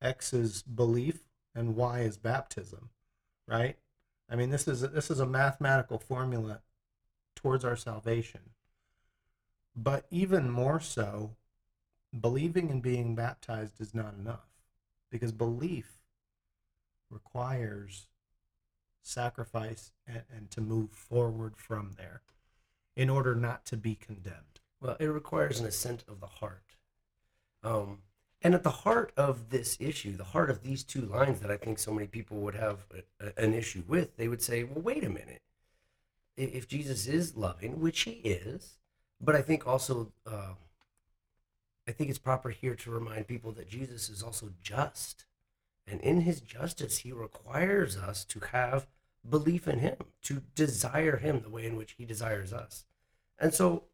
x 0.00 0.32
is 0.32 0.62
belief, 0.62 1.24
and 1.54 1.76
y 1.76 2.00
is 2.00 2.16
baptism, 2.16 2.90
right? 3.46 3.76
I 4.30 4.36
mean, 4.36 4.50
this 4.50 4.68
is 4.68 4.80
this 4.80 5.10
is 5.10 5.20
a 5.20 5.26
mathematical 5.26 5.98
formula 5.98 6.60
towards 7.34 7.64
our 7.64 7.76
salvation. 7.76 8.50
But 9.74 10.06
even 10.10 10.50
more 10.50 10.80
so, 10.80 11.36
believing 12.18 12.70
and 12.70 12.82
being 12.82 13.14
baptized 13.14 13.80
is 13.80 13.94
not 13.94 14.14
enough 14.14 14.48
because 15.10 15.32
belief 15.32 15.98
requires 17.10 18.08
sacrifice 19.02 19.92
and, 20.06 20.22
and 20.34 20.50
to 20.50 20.60
move 20.60 20.90
forward 20.90 21.56
from 21.56 21.94
there 21.96 22.22
in 22.96 23.08
order 23.08 23.34
not 23.34 23.64
to 23.66 23.76
be 23.76 23.94
condemned. 23.94 24.60
Well, 24.80 24.96
it 25.00 25.06
requires 25.06 25.60
an 25.60 25.66
assent 25.66 26.04
of 26.08 26.20
the 26.20 26.26
heart. 26.26 26.76
Um, 27.62 27.98
and 28.42 28.54
at 28.54 28.62
the 28.62 28.70
heart 28.70 29.12
of 29.16 29.50
this 29.50 29.76
issue, 29.80 30.16
the 30.16 30.24
heart 30.24 30.50
of 30.50 30.62
these 30.62 30.84
two 30.84 31.02
lines 31.02 31.40
that 31.40 31.50
I 31.50 31.56
think 31.56 31.78
so 31.78 31.92
many 31.92 32.06
people 32.06 32.38
would 32.38 32.54
have 32.54 32.78
a, 33.20 33.42
an 33.42 33.52
issue 33.52 33.82
with, 33.86 34.16
they 34.16 34.28
would 34.28 34.42
say, 34.42 34.62
well, 34.62 34.80
wait 34.80 35.04
a 35.04 35.08
minute. 35.08 35.42
If 36.36 36.68
Jesus 36.68 37.08
is 37.08 37.36
loving, 37.36 37.80
which 37.80 38.02
he 38.02 38.12
is, 38.12 38.78
but 39.20 39.34
I 39.34 39.42
think 39.42 39.66
also, 39.66 40.12
uh, 40.24 40.54
I 41.88 41.92
think 41.92 42.10
it's 42.10 42.18
proper 42.18 42.50
here 42.50 42.76
to 42.76 42.90
remind 42.92 43.26
people 43.26 43.50
that 43.52 43.68
Jesus 43.68 44.08
is 44.08 44.22
also 44.22 44.50
just. 44.62 45.24
And 45.84 46.00
in 46.00 46.20
his 46.20 46.40
justice, 46.40 46.98
he 46.98 47.10
requires 47.10 47.96
us 47.96 48.24
to 48.26 48.40
have 48.52 48.86
belief 49.28 49.66
in 49.66 49.80
him, 49.80 49.96
to 50.22 50.42
desire 50.54 51.16
him 51.16 51.40
the 51.40 51.48
way 51.50 51.66
in 51.66 51.76
which 51.76 51.96
he 51.98 52.04
desires 52.04 52.52
us. 52.52 52.84
And 53.38 53.52
so 53.52 53.84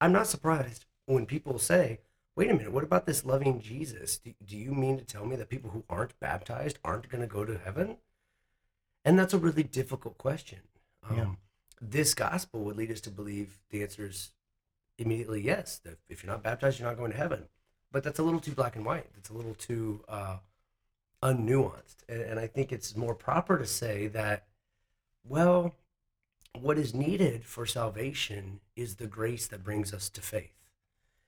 I'm 0.00 0.12
not 0.12 0.28
surprised 0.28 0.84
when 1.06 1.26
people 1.26 1.58
say, 1.58 1.98
wait 2.36 2.50
a 2.50 2.54
minute, 2.54 2.72
what 2.72 2.84
about 2.84 3.06
this 3.06 3.24
loving 3.24 3.60
Jesus? 3.60 4.18
Do, 4.18 4.32
do 4.44 4.56
you 4.56 4.72
mean 4.72 4.98
to 4.98 5.04
tell 5.04 5.26
me 5.26 5.36
that 5.36 5.48
people 5.48 5.70
who 5.70 5.84
aren't 5.88 6.18
baptized 6.20 6.78
aren't 6.84 7.08
going 7.08 7.20
to 7.20 7.26
go 7.26 7.44
to 7.44 7.58
heaven? 7.58 7.96
And 9.04 9.18
that's 9.18 9.34
a 9.34 9.38
really 9.38 9.62
difficult 9.62 10.18
question. 10.18 10.60
Um, 11.08 11.16
Yeah. 11.16 11.26
This 11.80 12.14
gospel 12.14 12.62
would 12.64 12.76
lead 12.76 12.92
us 12.92 13.00
to 13.02 13.10
believe 13.10 13.58
the 13.70 13.82
answer 13.82 14.06
is 14.06 14.30
immediately 14.98 15.42
yes, 15.42 15.78
that 15.78 15.98
if 16.08 16.22
you're 16.22 16.32
not 16.32 16.42
baptized, 16.42 16.78
you're 16.78 16.88
not 16.88 16.96
going 16.96 17.10
to 17.10 17.16
heaven. 17.16 17.48
But 17.90 18.04
that's 18.04 18.20
a 18.20 18.22
little 18.22 18.40
too 18.40 18.52
black 18.52 18.76
and 18.76 18.84
white. 18.84 19.06
It's 19.18 19.30
a 19.30 19.34
little 19.34 19.54
too 19.54 20.04
uh, 20.08 20.36
unnuanced. 21.22 21.96
And, 22.08 22.22
and 22.22 22.40
I 22.40 22.46
think 22.46 22.70
it's 22.70 22.96
more 22.96 23.14
proper 23.14 23.58
to 23.58 23.66
say 23.66 24.06
that, 24.08 24.46
well, 25.24 25.74
what 26.58 26.78
is 26.78 26.94
needed 26.94 27.44
for 27.44 27.66
salvation 27.66 28.60
is 28.76 28.96
the 28.96 29.06
grace 29.06 29.46
that 29.48 29.64
brings 29.64 29.92
us 29.92 30.08
to 30.10 30.20
faith. 30.20 30.61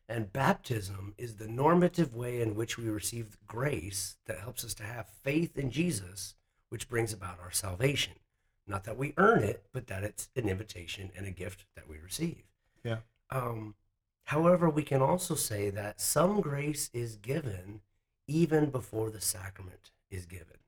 And 0.09 0.33
baptism 0.33 1.15
is 1.17 1.37
the 1.37 1.49
normative 1.49 2.15
way 2.15 2.41
in 2.41 2.55
which 2.55 2.77
we 2.77 2.89
receive 2.89 3.39
grace 3.47 4.17
that 4.27 4.41
helps 4.41 4.65
us 4.65 4.75
to 4.75 4.83
have 4.83 5.09
faith 5.09 5.57
in 5.57 5.71
Jesus, 5.71 6.35
which 6.69 6.89
brings 6.89 7.13
about 7.13 7.41
our 7.41 7.51
salvation. 7.51 8.15
Not 8.67 8.85
that 8.85 8.99
we 8.99 9.15
earn 9.17 9.43
it, 9.43 9.65
but 9.73 9.87
that 9.87 10.05
it's 10.05 10.29
an 10.37 10.49
invitation 10.49 11.11
and 11.17 11.27
a 11.27 11.31
gift 11.31 11.65
that 11.75 11.89
we 11.89 11.99
receive. 11.99 12.43
Yeah. 12.83 12.99
Um, 13.31 13.75
however, 14.25 14.69
we 14.69 14.83
can 14.83 15.01
also 15.01 15.35
say 15.35 15.71
that 15.71 16.01
some 16.01 16.41
grace 16.41 16.91
is 16.93 17.17
given 17.17 17.81
even 18.27 18.71
before 18.71 19.11
the 19.11 19.21
sacrament 19.21 19.91
is 20.11 20.27
given. 20.27 20.59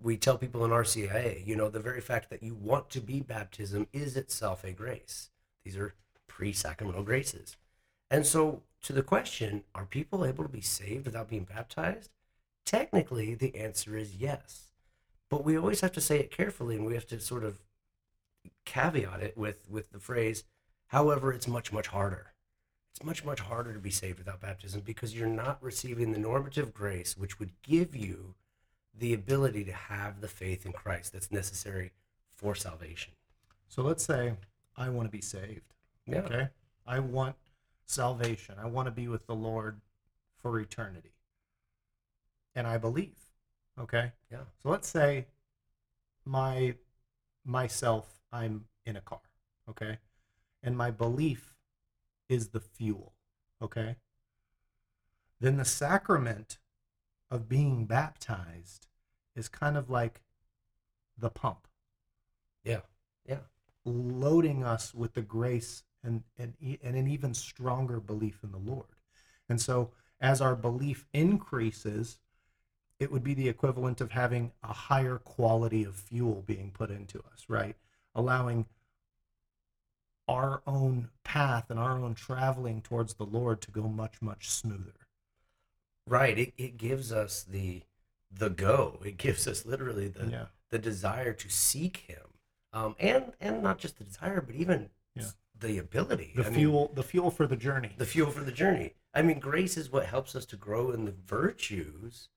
We 0.00 0.16
tell 0.16 0.38
people 0.38 0.64
in 0.64 0.70
RCIA, 0.70 1.44
you 1.44 1.56
know, 1.56 1.68
the 1.68 1.80
very 1.80 2.00
fact 2.00 2.30
that 2.30 2.42
you 2.42 2.54
want 2.54 2.90
to 2.90 3.00
be 3.00 3.20
baptism 3.20 3.88
is 3.92 4.16
itself 4.16 4.62
a 4.64 4.72
grace. 4.72 5.30
These 5.64 5.76
are 5.76 5.94
pre 6.28 6.52
sacramental 6.52 7.02
graces. 7.02 7.56
And 8.10 8.26
so, 8.26 8.62
to 8.82 8.92
the 8.92 9.02
question, 9.02 9.64
are 9.74 9.84
people 9.84 10.24
able 10.24 10.44
to 10.44 10.50
be 10.50 10.60
saved 10.60 11.06
without 11.06 11.28
being 11.28 11.44
baptized? 11.44 12.10
Technically, 12.64 13.34
the 13.34 13.56
answer 13.56 13.96
is 13.96 14.16
yes. 14.16 14.68
But 15.30 15.44
we 15.44 15.58
always 15.58 15.80
have 15.80 15.92
to 15.92 16.00
say 16.00 16.18
it 16.18 16.30
carefully 16.30 16.76
and 16.76 16.86
we 16.86 16.94
have 16.94 17.06
to 17.08 17.20
sort 17.20 17.44
of 17.44 17.60
caveat 18.64 19.22
it 19.22 19.36
with, 19.36 19.68
with 19.68 19.90
the 19.90 19.98
phrase, 19.98 20.44
however, 20.88 21.32
it's 21.32 21.48
much, 21.48 21.72
much 21.72 21.88
harder. 21.88 22.32
It's 22.92 23.04
much, 23.04 23.24
much 23.24 23.40
harder 23.40 23.72
to 23.72 23.78
be 23.78 23.90
saved 23.90 24.18
without 24.18 24.40
baptism 24.40 24.82
because 24.84 25.14
you're 25.14 25.28
not 25.28 25.62
receiving 25.62 26.12
the 26.12 26.18
normative 26.18 26.72
grace 26.72 27.16
which 27.16 27.38
would 27.38 27.52
give 27.62 27.94
you 27.94 28.34
the 28.98 29.14
ability 29.14 29.64
to 29.64 29.72
have 29.72 30.20
the 30.20 30.28
faith 30.28 30.66
in 30.66 30.72
Christ 30.72 31.12
that's 31.12 31.30
necessary 31.30 31.92
for 32.34 32.54
salvation. 32.54 33.12
So 33.68 33.82
let's 33.82 34.04
say 34.04 34.34
I 34.76 34.88
want 34.88 35.08
to 35.08 35.12
be 35.12 35.20
saved. 35.20 35.74
Yeah. 36.06 36.20
Okay. 36.20 36.48
I 36.86 36.98
want 36.98 37.36
salvation. 37.88 38.56
I 38.60 38.66
want 38.66 38.86
to 38.86 38.92
be 38.92 39.08
with 39.08 39.26
the 39.26 39.34
Lord 39.34 39.80
for 40.36 40.60
eternity. 40.60 41.12
And 42.54 42.66
I 42.66 42.78
believe. 42.78 43.18
Okay. 43.78 44.12
Yeah. 44.30 44.44
So 44.62 44.68
let's 44.68 44.88
say 44.88 45.26
my 46.24 46.74
myself, 47.44 48.20
I'm 48.32 48.64
in 48.84 48.96
a 48.96 49.00
car. 49.00 49.20
Okay. 49.68 49.98
And 50.62 50.76
my 50.76 50.90
belief 50.90 51.54
is 52.28 52.48
the 52.48 52.60
fuel. 52.60 53.14
Okay. 53.62 53.96
Then 55.40 55.56
the 55.56 55.64
sacrament 55.64 56.58
of 57.30 57.48
being 57.48 57.84
baptized 57.84 58.86
is 59.36 59.48
kind 59.48 59.76
of 59.76 59.88
like 59.88 60.22
the 61.16 61.30
pump 61.30 61.68
Yeah. 62.64 62.80
Yeah. 63.26 63.40
loading 63.84 64.64
us 64.64 64.94
with 64.94 65.14
the 65.14 65.22
grace 65.22 65.84
and, 66.04 66.22
and, 66.38 66.54
and 66.82 66.96
an 66.96 67.08
even 67.08 67.34
stronger 67.34 68.00
belief 68.00 68.40
in 68.42 68.52
the 68.52 68.58
Lord. 68.58 68.86
And 69.48 69.60
so, 69.60 69.90
as 70.20 70.40
our 70.40 70.56
belief 70.56 71.06
increases, 71.12 72.18
it 72.98 73.12
would 73.12 73.22
be 73.22 73.34
the 73.34 73.48
equivalent 73.48 74.00
of 74.00 74.10
having 74.10 74.52
a 74.62 74.72
higher 74.72 75.18
quality 75.18 75.84
of 75.84 75.94
fuel 75.96 76.42
being 76.46 76.70
put 76.72 76.90
into 76.90 77.18
us, 77.32 77.44
right? 77.48 77.76
Allowing 78.14 78.66
our 80.26 80.62
own 80.66 81.08
path 81.24 81.70
and 81.70 81.78
our 81.78 81.92
own 81.98 82.14
traveling 82.14 82.82
towards 82.82 83.14
the 83.14 83.24
Lord 83.24 83.60
to 83.62 83.70
go 83.70 83.82
much, 83.82 84.20
much 84.20 84.50
smoother. 84.50 85.06
Right. 86.06 86.38
It, 86.38 86.52
it 86.58 86.76
gives 86.76 87.12
us 87.12 87.42
the 87.42 87.82
the 88.30 88.50
go. 88.50 89.00
It 89.06 89.16
gives 89.16 89.46
us 89.46 89.64
literally 89.64 90.08
the 90.08 90.26
Yeah. 90.26 90.46
the 90.70 90.78
desire 90.78 91.32
to 91.32 91.48
seek 91.48 91.98
Him, 92.08 92.26
um, 92.72 92.94
and 92.98 93.32
and 93.40 93.62
not 93.62 93.78
just 93.78 93.98
the 93.98 94.04
desire, 94.04 94.40
but 94.40 94.54
even 94.54 94.90
Yeah. 95.14 95.30
The 95.60 95.78
ability. 95.78 96.32
The 96.36 96.42
I 96.46 96.50
mean, 96.50 96.54
fuel, 96.58 96.92
the 96.94 97.02
fuel 97.02 97.30
for 97.30 97.46
the 97.46 97.56
journey. 97.56 97.94
the 97.96 98.06
fuel 98.06 98.30
for 98.30 98.44
the 98.44 98.52
journey. 98.52 98.94
I 99.14 99.22
mean, 99.22 99.38
grace 99.40 99.76
is 99.76 99.90
what 99.90 100.06
helps 100.06 100.34
us 100.36 100.44
to 100.46 100.56
grow 100.56 100.90
in 100.90 101.04
the 101.04 101.14
virtues 101.26 102.28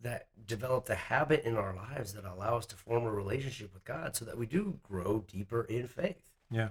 that 0.00 0.28
develop 0.46 0.86
the 0.86 0.94
habit 0.94 1.44
in 1.44 1.56
our 1.56 1.74
lives 1.74 2.12
that 2.14 2.24
allow 2.24 2.56
us 2.56 2.66
to 2.66 2.76
form 2.76 3.04
a 3.04 3.10
relationship 3.10 3.74
with 3.74 3.84
God, 3.84 4.16
so 4.16 4.24
that 4.24 4.38
we 4.38 4.46
do 4.46 4.78
grow 4.82 5.24
deeper 5.26 5.62
in 5.64 5.86
faith. 5.88 6.30
yeah. 6.50 6.68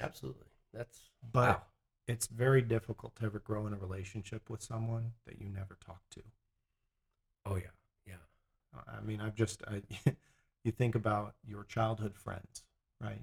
Absolutely. 0.00 0.46
That's 0.72 1.10
But 1.32 1.48
wow. 1.48 1.62
it's 2.08 2.26
very 2.26 2.62
difficult 2.62 3.14
to 3.16 3.26
ever 3.26 3.38
grow 3.38 3.66
in 3.66 3.72
a 3.74 3.76
relationship 3.76 4.48
with 4.48 4.62
someone 4.62 5.12
that 5.26 5.40
you 5.40 5.48
never 5.48 5.76
talk 5.84 6.00
to. 6.12 6.22
Oh 7.44 7.56
yeah. 7.56 7.74
Yeah. 8.06 8.14
I 8.88 9.00
mean, 9.02 9.20
I've 9.20 9.34
just, 9.34 9.62
I, 9.68 9.82
you 10.64 10.72
think 10.72 10.94
about 10.94 11.34
your 11.46 11.64
childhood 11.64 12.14
friends, 12.16 12.62
right? 13.00 13.22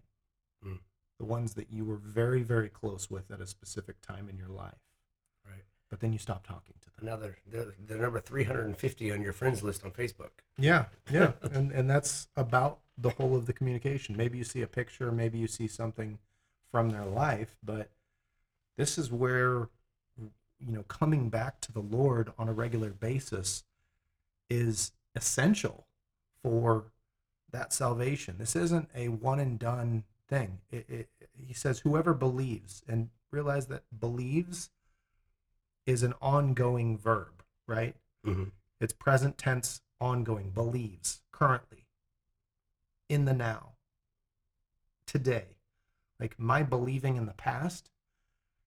Mm. 0.65 0.79
The 1.19 1.25
ones 1.25 1.53
that 1.55 1.67
you 1.71 1.83
were 1.85 1.97
very, 1.97 2.43
very 2.43 2.69
close 2.69 3.11
with 3.11 3.29
at 3.29 3.41
a 3.41 3.45
specific 3.47 4.01
time 4.01 4.29
in 4.29 4.37
your 4.37 4.47
life, 4.47 4.79
Right. 5.45 5.63
but 5.89 5.99
then 5.99 6.13
you 6.13 6.19
stop 6.19 6.47
talking 6.47 6.75
to 6.81 6.85
them. 6.85 7.07
Another 7.07 7.37
the, 7.49 7.73
the 7.87 7.95
number 7.97 8.19
350 8.21 9.11
on 9.11 9.21
your 9.21 9.33
friends 9.33 9.61
list 9.61 9.83
on 9.83 9.91
Facebook. 9.91 10.29
Yeah, 10.57 10.85
yeah, 11.11 11.33
and 11.51 11.71
and 11.71 11.89
that's 11.89 12.27
about 12.37 12.79
the 12.97 13.09
whole 13.11 13.35
of 13.35 13.45
the 13.47 13.53
communication. 13.53 14.15
Maybe 14.15 14.37
you 14.37 14.43
see 14.45 14.61
a 14.61 14.67
picture, 14.67 15.11
maybe 15.11 15.37
you 15.37 15.47
see 15.47 15.67
something 15.67 16.19
from 16.71 16.89
their 16.91 17.05
life, 17.05 17.57
but 17.63 17.89
this 18.77 18.97
is 18.97 19.11
where 19.11 19.67
you 20.17 20.71
know 20.73 20.83
coming 20.83 21.29
back 21.29 21.59
to 21.61 21.71
the 21.73 21.81
Lord 21.81 22.31
on 22.37 22.47
a 22.47 22.53
regular 22.53 22.91
basis 22.91 23.63
is 24.49 24.93
essential 25.15 25.85
for 26.43 26.85
that 27.51 27.73
salvation. 27.73 28.35
This 28.37 28.55
isn't 28.55 28.89
a 28.95 29.09
one 29.09 29.39
and 29.39 29.59
done 29.59 30.03
thing. 30.29 30.59
It, 30.71 30.85
it, 30.89 31.09
he 31.35 31.53
says, 31.53 31.79
whoever 31.79 32.13
believes, 32.13 32.83
and 32.87 33.09
realize 33.31 33.67
that 33.67 33.83
believes 33.99 34.69
is 35.85 36.03
an 36.03 36.13
ongoing 36.21 36.97
verb, 36.97 37.43
right? 37.67 37.95
Mhm. 38.25 38.51
It's 38.79 38.93
present 38.93 39.37
tense, 39.37 39.81
ongoing, 39.99 40.51
believes, 40.51 41.21
currently, 41.31 41.87
in 43.09 43.25
the 43.25 43.33
now, 43.33 43.73
today. 45.05 45.57
Like 46.19 46.37
my 46.39 46.63
believing 46.63 47.15
in 47.17 47.25
the 47.25 47.33
past 47.33 47.89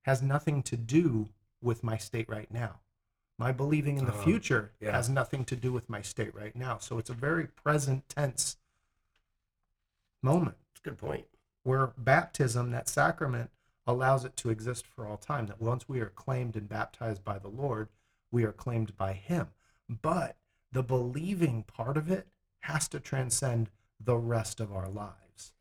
has 0.02 0.20
nothing 0.22 0.62
to 0.64 0.76
do 0.76 1.28
with 1.60 1.84
my 1.84 1.96
state 1.96 2.28
right 2.28 2.50
now. 2.50 2.80
My 3.38 3.52
believing 3.52 3.98
in 3.98 4.04
the 4.06 4.14
Oh, 4.14 4.22
future 4.22 4.72
yeah. 4.80 4.92
has 4.92 5.08
nothing 5.08 5.44
to 5.46 5.56
do 5.56 5.72
with 5.72 5.88
my 5.88 6.02
state 6.02 6.34
right 6.34 6.54
now. 6.56 6.78
So 6.78 6.98
it's 6.98 7.10
a 7.10 7.14
very 7.14 7.46
present 7.46 8.08
tense 8.08 8.56
moment 10.22 10.56
That's 10.68 10.80
a 10.80 10.88
good 10.90 10.98
point. 10.98 11.26
Where 11.62 11.92
baptism, 11.98 12.70
that 12.70 12.88
sacrament, 12.88 13.50
allows 13.86 14.24
it 14.24 14.36
to 14.36 14.50
exist 14.50 14.86
for 14.86 15.06
all 15.06 15.16
time. 15.16 15.46
That 15.46 15.60
once 15.60 15.88
we 15.88 16.00
are 16.00 16.06
claimed 16.10 16.56
and 16.56 16.68
baptized 16.68 17.24
by 17.24 17.38
the 17.38 17.48
Lord, 17.48 17.88
we 18.30 18.44
are 18.44 18.52
claimed 18.52 18.96
by 18.96 19.12
Him. 19.12 19.48
But 19.88 20.36
the 20.70 20.82
believing 20.82 21.64
part 21.64 21.96
of 21.96 22.10
it 22.10 22.26
has 22.60 22.88
to 22.88 23.00
transcend 23.00 23.70
the 24.02 24.16
rest 24.16 24.60
of 24.60 24.72
our 24.72 24.88
lives. 24.88 25.52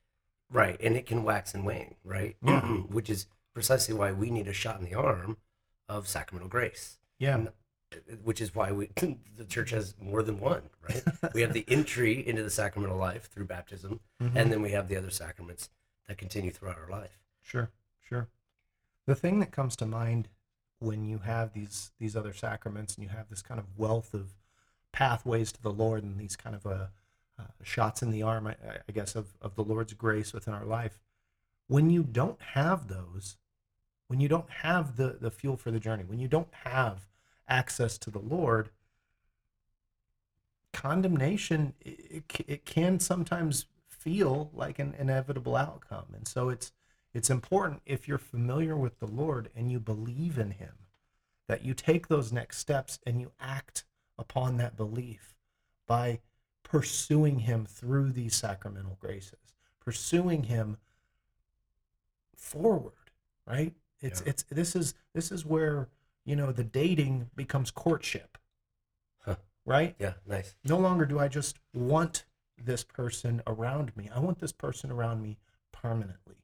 Right, 0.52 0.80
and 0.82 0.96
it 0.96 1.06
can 1.06 1.24
wax 1.24 1.54
and 1.54 1.66
wane, 1.66 1.96
right? 2.04 2.36
Yeah. 2.44 2.62
Which 2.90 3.10
is 3.10 3.28
precisely 3.54 3.94
why 3.94 4.12
we 4.12 4.30
need 4.30 4.48
a 4.48 4.54
shot 4.54 4.80
in 4.80 4.86
the 4.86 4.94
arm 4.96 5.38
of 5.90 6.08
sacramental 6.08 6.50
grace. 6.50 6.98
Yeah. 7.20 7.36
And- 7.36 7.50
Which 8.24 8.40
is 8.40 8.56
why 8.56 8.72
we 8.72 8.88
the 9.36 9.46
church 9.48 9.72
has 9.72 9.96
more 10.00 10.24
than 10.24 10.40
one, 10.40 10.64
right? 10.88 11.04
we 11.34 11.42
have 11.42 11.54
the 11.54 11.66
entry 11.68 12.26
into 12.26 12.44
the 12.44 12.50
sacramental 12.50 12.98
life 12.98 13.30
through 13.32 13.46
baptism, 13.46 14.00
Mhm. 14.22 14.32
and 14.36 14.52
then 14.52 14.62
we 14.62 14.72
have 14.72 14.88
the 14.88 14.96
other 14.98 15.10
sacraments 15.10 15.70
that 16.12 16.18
continue 16.18 16.52
throughout 16.52 16.78
our 16.78 16.90
life. 16.90 17.22
Sure, 17.42 17.72
sure. 18.02 18.28
The 19.08 19.16
thing 19.16 19.40
that 19.40 19.52
comes 19.52 19.78
to 19.78 19.86
mind 19.86 20.28
when 20.80 21.06
you 21.06 21.20
have 21.20 21.54
these 21.54 21.92
these 22.00 22.18
other 22.18 22.34
sacraments 22.34 22.96
and 22.96 23.04
you 23.04 23.10
have 23.10 23.30
this 23.30 23.42
kind 23.42 23.62
of 23.62 23.66
wealth 23.78 24.14
of 24.14 24.34
pathways 24.92 25.54
to 25.54 25.62
the 25.62 25.72
Lord 25.72 26.04
and 26.04 26.20
these 26.20 26.36
kind 26.36 26.54
of 26.54 26.66
uh, 26.66 26.88
uh, 27.40 27.44
shots 27.64 28.02
in 28.02 28.12
the 28.12 28.24
arm, 28.24 28.46
I, 28.46 28.56
I 28.90 28.92
guess, 28.92 29.16
of, 29.16 29.38
of 29.42 29.56
the 29.56 29.64
Lord's 29.64 29.94
grace 29.94 30.34
within 30.34 30.54
our 30.54 30.66
life, 30.66 31.00
when 31.68 31.90
you 31.90 32.04
don't 32.04 32.42
have 32.42 32.90
those, 32.90 33.38
when 34.08 34.20
you 34.20 34.28
don't 34.28 34.50
have 34.50 34.98
the, 34.98 35.16
the 35.22 35.32
fuel 35.32 35.56
for 35.56 35.72
the 35.72 35.80
journey, 35.80 36.04
when 36.06 36.20
you 36.20 36.28
don't 36.28 36.54
have 36.66 37.08
access 37.48 37.98
to 38.00 38.12
the 38.12 38.20
Lord, 38.20 38.70
condemnation, 40.74 41.74
it, 41.80 42.26
it, 42.38 42.46
it 42.48 42.66
can 42.66 43.00
sometimes 43.00 43.66
feel 44.02 44.50
like 44.54 44.80
an 44.80 44.96
inevitable 44.98 45.56
outcome. 45.56 46.06
And 46.16 46.28
so 46.28 46.50
it's, 46.50 46.72
it's 47.14 47.30
important 47.30 47.82
if 47.86 48.08
you're 48.08 48.18
familiar 48.18 48.76
with 48.76 49.00
the 49.00 49.08
Lord 49.08 49.50
and 49.56 49.72
you 49.72 49.80
believe 49.80 50.38
in 50.38 50.52
Him 50.52 50.74
that 51.48 51.64
you 51.64 51.74
take 51.74 52.08
those 52.08 52.32
next 52.32 52.58
steps 52.58 53.00
and 53.06 53.20
you 53.22 53.32
act 53.40 53.84
upon 54.18 54.58
that 54.58 54.76
belief 54.78 55.36
by 55.88 56.20
pursuing 56.64 57.40
Him 57.40 57.66
through 57.66 58.12
these 58.12 58.36
sacramental 58.36 58.98
graces, 59.00 59.54
pursuing 59.80 60.44
Him 60.44 60.78
forward, 62.36 63.12
right? 63.46 63.74
It's 64.00 64.22
Yeah. 64.22 64.30
it's 64.30 64.44
this 64.44 64.76
is 64.76 64.94
this 65.14 65.32
is 65.32 65.46
where 65.46 65.90
you 66.26 66.36
know 66.36 66.52
the 66.52 66.64
dating 66.64 67.30
becomes 67.36 67.72
courtship, 67.72 68.38
Huh. 69.20 69.36
right? 69.66 69.96
Yeah, 70.00 70.14
nice. 70.26 70.56
no 70.64 70.78
longer 70.78 71.06
do 71.06 71.20
I 71.20 71.28
just 71.28 71.60
want 71.74 72.26
this 72.66 72.84
person 72.84 73.42
around 73.48 73.96
me. 73.96 74.10
I 74.14 74.20
want 74.20 74.40
this 74.40 74.52
person 74.52 74.92
around 74.92 75.22
me 75.22 75.38
permanently. 75.72 76.36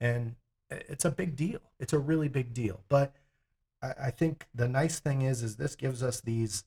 And 0.00 0.36
it's 0.70 1.04
a 1.04 1.10
big 1.10 1.36
deal. 1.36 1.60
It's 1.78 1.92
a 1.92 1.98
really 1.98 2.28
big 2.28 2.52
deal. 2.52 2.80
But 2.88 3.14
I, 3.82 3.92
I 4.04 4.10
think 4.10 4.46
the 4.54 4.68
nice 4.68 4.98
thing 4.98 5.22
is, 5.22 5.42
is 5.42 5.56
this 5.56 5.76
gives 5.76 6.02
us 6.02 6.20
these, 6.20 6.64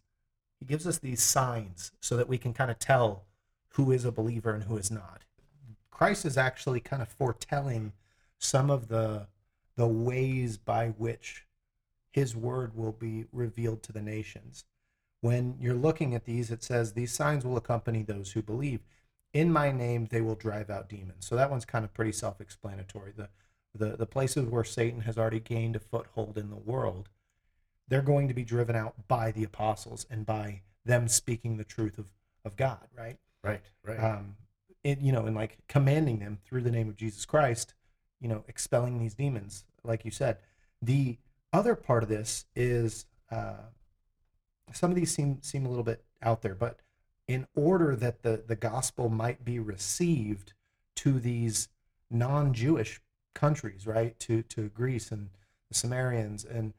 he 0.60 0.65
gives 0.65 0.88
us 0.88 0.99
these 0.99 1.21
signs 1.21 1.91
so 1.99 2.15
that 2.17 2.27
we 2.27 2.38
can 2.38 2.53
kind 2.53 2.71
of 2.71 2.79
tell 2.79 3.25
who 3.69 3.91
is 3.91 4.05
a 4.05 4.12
believer 4.12 4.53
and 4.53 4.63
who 4.63 4.77
is 4.77 4.89
not. 4.89 5.23
Christ 5.91 6.25
is 6.25 6.38
actually 6.38 6.79
kind 6.79 7.01
of 7.01 7.10
foretelling 7.10 7.93
some 8.39 8.69
of 8.69 8.88
the 8.88 9.27
the 9.77 9.88
ways 9.88 10.57
by 10.57 10.89
which 10.89 11.45
his 12.12 12.36
word 12.36 12.75
will 12.75 12.91
be 12.91 13.25
revealed 13.31 13.83
to 13.83 13.91
the 13.91 14.01
nations 14.01 14.65
when 15.21 15.56
you're 15.60 15.75
looking 15.75 16.13
at 16.13 16.25
these, 16.25 16.51
it 16.51 16.63
says, 16.63 16.93
These 16.93 17.13
signs 17.13 17.45
will 17.45 17.58
accompany 17.58 18.03
those 18.03 18.32
who 18.32 18.41
believe. 18.41 18.82
In 19.34 19.51
my 19.51 19.71
name, 19.71 20.08
they 20.10 20.21
will 20.21 20.36
drive 20.36 20.69
out 20.69 20.89
demons. 20.89 21.27
So 21.27 21.36
that 21.36 21.51
one's 21.51 21.65
kind 21.65 21.84
of 21.84 21.93
pretty 21.93 22.12
self 22.12 22.39
explanatory. 22.39 23.13
The, 23.15 23.30
the, 23.73 23.97
the 23.97 24.06
places 24.06 24.45
where 24.45 24.63
Satan 24.63 25.01
has 25.01 25.17
already 25.17 25.39
gained 25.39 25.75
a 25.75 25.80
foothold 25.80 26.38
in 26.38 26.49
the 26.49 26.56
world, 26.56 27.10
they're 27.88 28.01
going 28.01 28.27
to 28.27 28.34
be 28.34 28.43
driven 28.43 28.75
out 28.75 29.08
by 29.08 29.32
the 29.32 29.43
apostles 29.43 30.06
and 30.10 30.25
by 30.25 30.62
them 30.86 31.08
speaking 31.08 31.58
the 31.58 31.63
truth 31.63 31.97
of, 31.97 32.08
of 32.45 32.56
God, 32.56 32.88
right? 32.97 33.17
Right, 33.43 33.62
right. 33.86 33.99
um, 34.03 34.36
it, 34.84 34.99
you 34.99 35.12
know, 35.12 35.25
and 35.25 35.36
like 35.36 35.58
commanding 35.67 36.19
them 36.19 36.39
through 36.45 36.62
the 36.62 36.71
name 36.71 36.89
of 36.89 36.95
Jesus 36.95 37.25
Christ, 37.25 37.73
you 38.19 38.27
know, 38.27 38.43
expelling 38.47 38.99
these 38.99 39.13
demons, 39.13 39.65
like 39.84 40.06
you 40.06 40.12
said. 40.12 40.38
The 40.82 41.17
other 41.53 41.75
part 41.75 42.03
of 42.03 42.10
this 42.10 42.45
is 42.56 43.06
uh, 43.32 43.67
some 44.73 44.91
of 44.91 44.95
these 44.95 45.13
seem 45.13 45.41
seem 45.41 45.65
a 45.65 45.69
little 45.69 45.84
bit 45.84 46.03
out 46.21 46.41
there, 46.41 46.56
but 46.56 46.80
in 47.27 47.47
order 47.56 47.95
that 47.95 48.23
the 48.23 48.43
the 48.45 48.56
gospel 48.56 49.10
might 49.10 49.43
be 49.43 49.60
received 49.60 50.53
to 50.95 51.19
these 51.19 51.69
non-Jewish 52.10 53.01
countries, 53.34 53.86
right, 53.86 54.17
to 54.19 54.41
to 54.43 54.69
Greece 54.69 55.12
and 55.12 55.30
the 55.69 55.75
Samaritans 55.75 56.43
and 56.45 56.73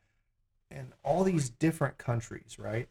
and 0.70 0.92
all 1.02 1.24
these 1.24 1.48
different 1.48 1.98
countries, 1.98 2.58
right, 2.58 2.88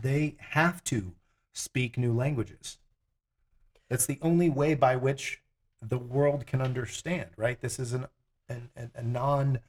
they 0.00 0.36
have 0.50 0.84
to 0.84 1.12
speak 1.52 1.96
new 1.96 2.12
languages. 2.12 2.78
That's 3.88 4.06
the 4.06 4.18
only 4.22 4.50
way 4.50 4.74
by 4.74 4.96
which 4.96 5.42
the 5.80 5.98
world 5.98 6.46
can 6.46 6.60
understand, 6.60 7.30
right? 7.36 7.60
This 7.60 7.78
is 7.78 7.92
an, 7.92 8.06
an, 8.48 8.70
an 8.76 8.90
a 8.94 9.02
non 9.02 9.60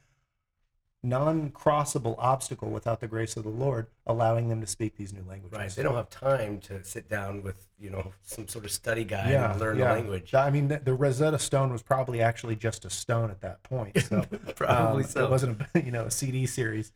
non 1.02 1.50
crossable 1.50 2.16
obstacle 2.18 2.70
without 2.70 3.00
the 3.00 3.06
grace 3.06 3.36
of 3.36 3.44
the 3.44 3.50
Lord 3.50 3.86
allowing 4.06 4.48
them 4.48 4.60
to 4.60 4.66
speak 4.66 4.96
these 4.96 5.12
new 5.12 5.22
languages. 5.28 5.58
right. 5.58 5.70
They 5.70 5.82
don't 5.82 5.94
have 5.94 6.10
time 6.10 6.58
to 6.62 6.82
sit 6.82 7.08
down 7.08 7.42
with, 7.42 7.66
you 7.78 7.90
know, 7.90 8.12
some 8.22 8.48
sort 8.48 8.64
of 8.64 8.72
study 8.72 9.04
guide 9.04 9.30
yeah, 9.30 9.52
and 9.52 9.60
learn 9.60 9.78
yeah. 9.78 9.94
the 9.94 10.00
language. 10.00 10.34
I 10.34 10.50
mean, 10.50 10.68
the, 10.68 10.78
the 10.78 10.94
Rosetta 10.94 11.38
Stone 11.38 11.72
was 11.72 11.82
probably 11.82 12.20
actually 12.20 12.56
just 12.56 12.84
a 12.84 12.90
stone 12.90 13.30
at 13.30 13.40
that 13.42 13.62
point. 13.62 14.00
So 14.02 14.24
Probably 14.56 15.04
um, 15.04 15.10
so. 15.10 15.24
It 15.24 15.30
wasn't 15.30 15.60
a 15.74 15.80
you 15.84 15.92
know 15.92 16.04
a 16.04 16.10
CD 16.10 16.46
series. 16.46 16.92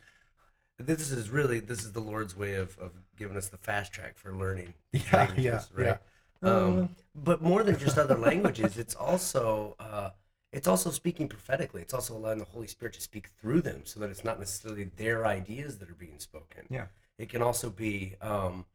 This 0.79 1.13
is 1.13 1.31
really 1.31 1.61
this 1.61 1.85
is 1.85 1.93
the 1.93 2.01
Lord's 2.01 2.37
way 2.37 2.55
of, 2.55 2.77
of 2.79 2.93
giving 3.17 3.37
us 3.37 3.49
the 3.49 3.59
fast 3.59 3.93
track 3.93 4.19
for 4.19 4.35
learning. 4.35 4.75
Yeah, 4.93 5.03
languages, 5.13 5.45
yeah, 5.45 5.61
right. 5.75 5.99
yeah. 6.43 6.51
Um, 6.51 6.89
but 7.15 7.41
more 7.41 7.63
than 7.63 7.79
just 7.79 7.97
other 7.97 8.19
languages, 8.19 8.77
it's 8.77 8.95
also 8.95 9.77
uh, 9.79 10.11
it's 10.53 10.69
also 10.69 10.91
speaking 10.91 11.29
prophetically. 11.29 11.81
It's 11.81 11.95
also 11.95 12.15
allowing 12.15 12.39
the 12.39 12.45
Holy 12.45 12.67
Spirit 12.67 12.95
to 12.95 13.01
speak 13.01 13.29
through 13.41 13.63
them, 13.63 13.83
so 13.85 13.99
that 14.01 14.11
it's 14.11 14.25
not 14.25 14.39
necessarily 14.39 14.85
their 14.85 15.27
ideas 15.27 15.79
that 15.79 15.89
are 15.89 15.95
being 15.95 16.19
spoken. 16.19 16.67
Yeah. 16.69 16.87
It 17.19 17.31
can 17.31 17.41
also 17.41 17.71
be, 17.71 18.17
um, 18.21 18.67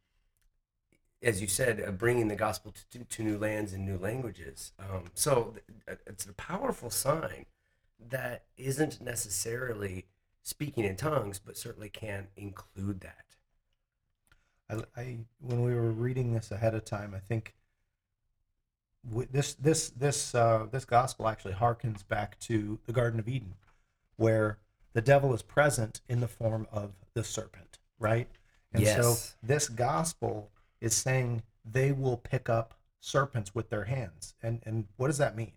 as 1.22 1.42
you 1.42 1.48
said, 1.48 1.84
uh, 1.86 1.92
bringing 1.92 2.30
the 2.30 2.36
gospel 2.36 2.74
to, 2.92 3.04
to, 3.04 3.24
new 3.24 3.38
lands 3.38 3.74
and 3.74 3.86
new 3.86 3.98
languages. 3.98 4.72
Um, 4.80 5.06
so 5.14 5.56
th- 5.86 6.00
it's 6.08 6.26
a 6.26 6.34
powerful 6.34 6.90
sign 6.90 7.46
that 8.10 8.46
isn't 8.58 9.02
necessarily 9.02 10.06
speaking 10.42 10.84
in 10.84 10.96
tongues, 10.96 11.40
but 11.40 11.58
certainly 11.58 11.90
can 11.90 12.28
include 12.36 13.02
that. 13.02 13.26
I, 14.70 15.00
I 15.00 15.18
when 15.40 15.62
we 15.62 15.76
were 15.76 15.92
reading 15.92 16.34
this 16.34 16.52
ahead 16.52 16.74
of 16.74 16.86
time, 16.86 17.14
I 17.16 17.20
think 17.20 17.57
this 19.32 19.54
this 19.56 19.90
this 19.90 20.36
uh, 20.36 20.68
this 20.72 20.86
gospel 20.86 21.28
actually 21.28 21.54
harkens 21.54 22.08
back 22.08 22.40
to 22.42 22.80
the 22.86 22.94
Garden 22.94 23.20
of 23.20 23.28
Eden, 23.28 23.56
where 24.18 24.58
the 24.94 25.02
devil 25.02 25.34
is 25.34 25.42
present 25.42 26.02
in 26.10 26.20
the 26.20 26.28
form 26.28 26.68
of 26.72 26.92
the 27.14 27.24
serpent, 27.24 27.80
right? 28.00 28.28
And 28.74 28.86
so 28.86 29.16
this 29.42 29.70
gospel 29.70 30.52
is 30.82 30.96
saying 30.96 31.44
they 31.66 31.92
will 31.92 32.18
pick 32.18 32.50
up 32.50 32.76
serpents 33.00 33.56
with 33.56 33.70
their 33.70 33.86
hands, 33.86 34.36
and 34.42 34.62
and 34.66 34.86
what 34.98 35.08
does 35.08 35.18
that 35.18 35.36
mean? 35.36 35.54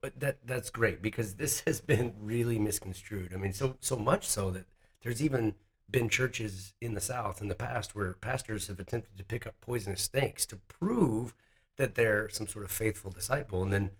But 0.00 0.20
that 0.20 0.46
that's 0.46 0.70
great 0.70 1.00
because 1.00 1.34
this 1.34 1.62
has 1.66 1.80
been 1.80 2.14
really 2.20 2.58
misconstrued. 2.58 3.32
I 3.32 3.36
mean, 3.36 3.52
so 3.52 3.76
so 3.80 3.96
much 3.96 4.26
so 4.26 4.50
that 4.50 4.66
there's 5.02 5.22
even 5.22 5.54
been 5.90 6.08
churches 6.08 6.74
in 6.80 6.94
the 6.94 7.00
South 7.00 7.40
in 7.40 7.48
the 7.48 7.54
past 7.54 7.94
where 7.94 8.14
pastors 8.14 8.68
have 8.68 8.80
attempted 8.80 9.16
to 9.18 9.24
pick 9.24 9.46
up 9.46 9.54
poisonous 9.60 10.02
snakes 10.02 10.46
to 10.46 10.56
prove 10.56 11.34
that 11.76 11.94
they're 11.94 12.28
some 12.28 12.46
sort 12.46 12.64
of 12.64 12.70
faithful 12.70 13.10
disciple, 13.10 13.62
and 13.62 13.72
then 13.72 13.90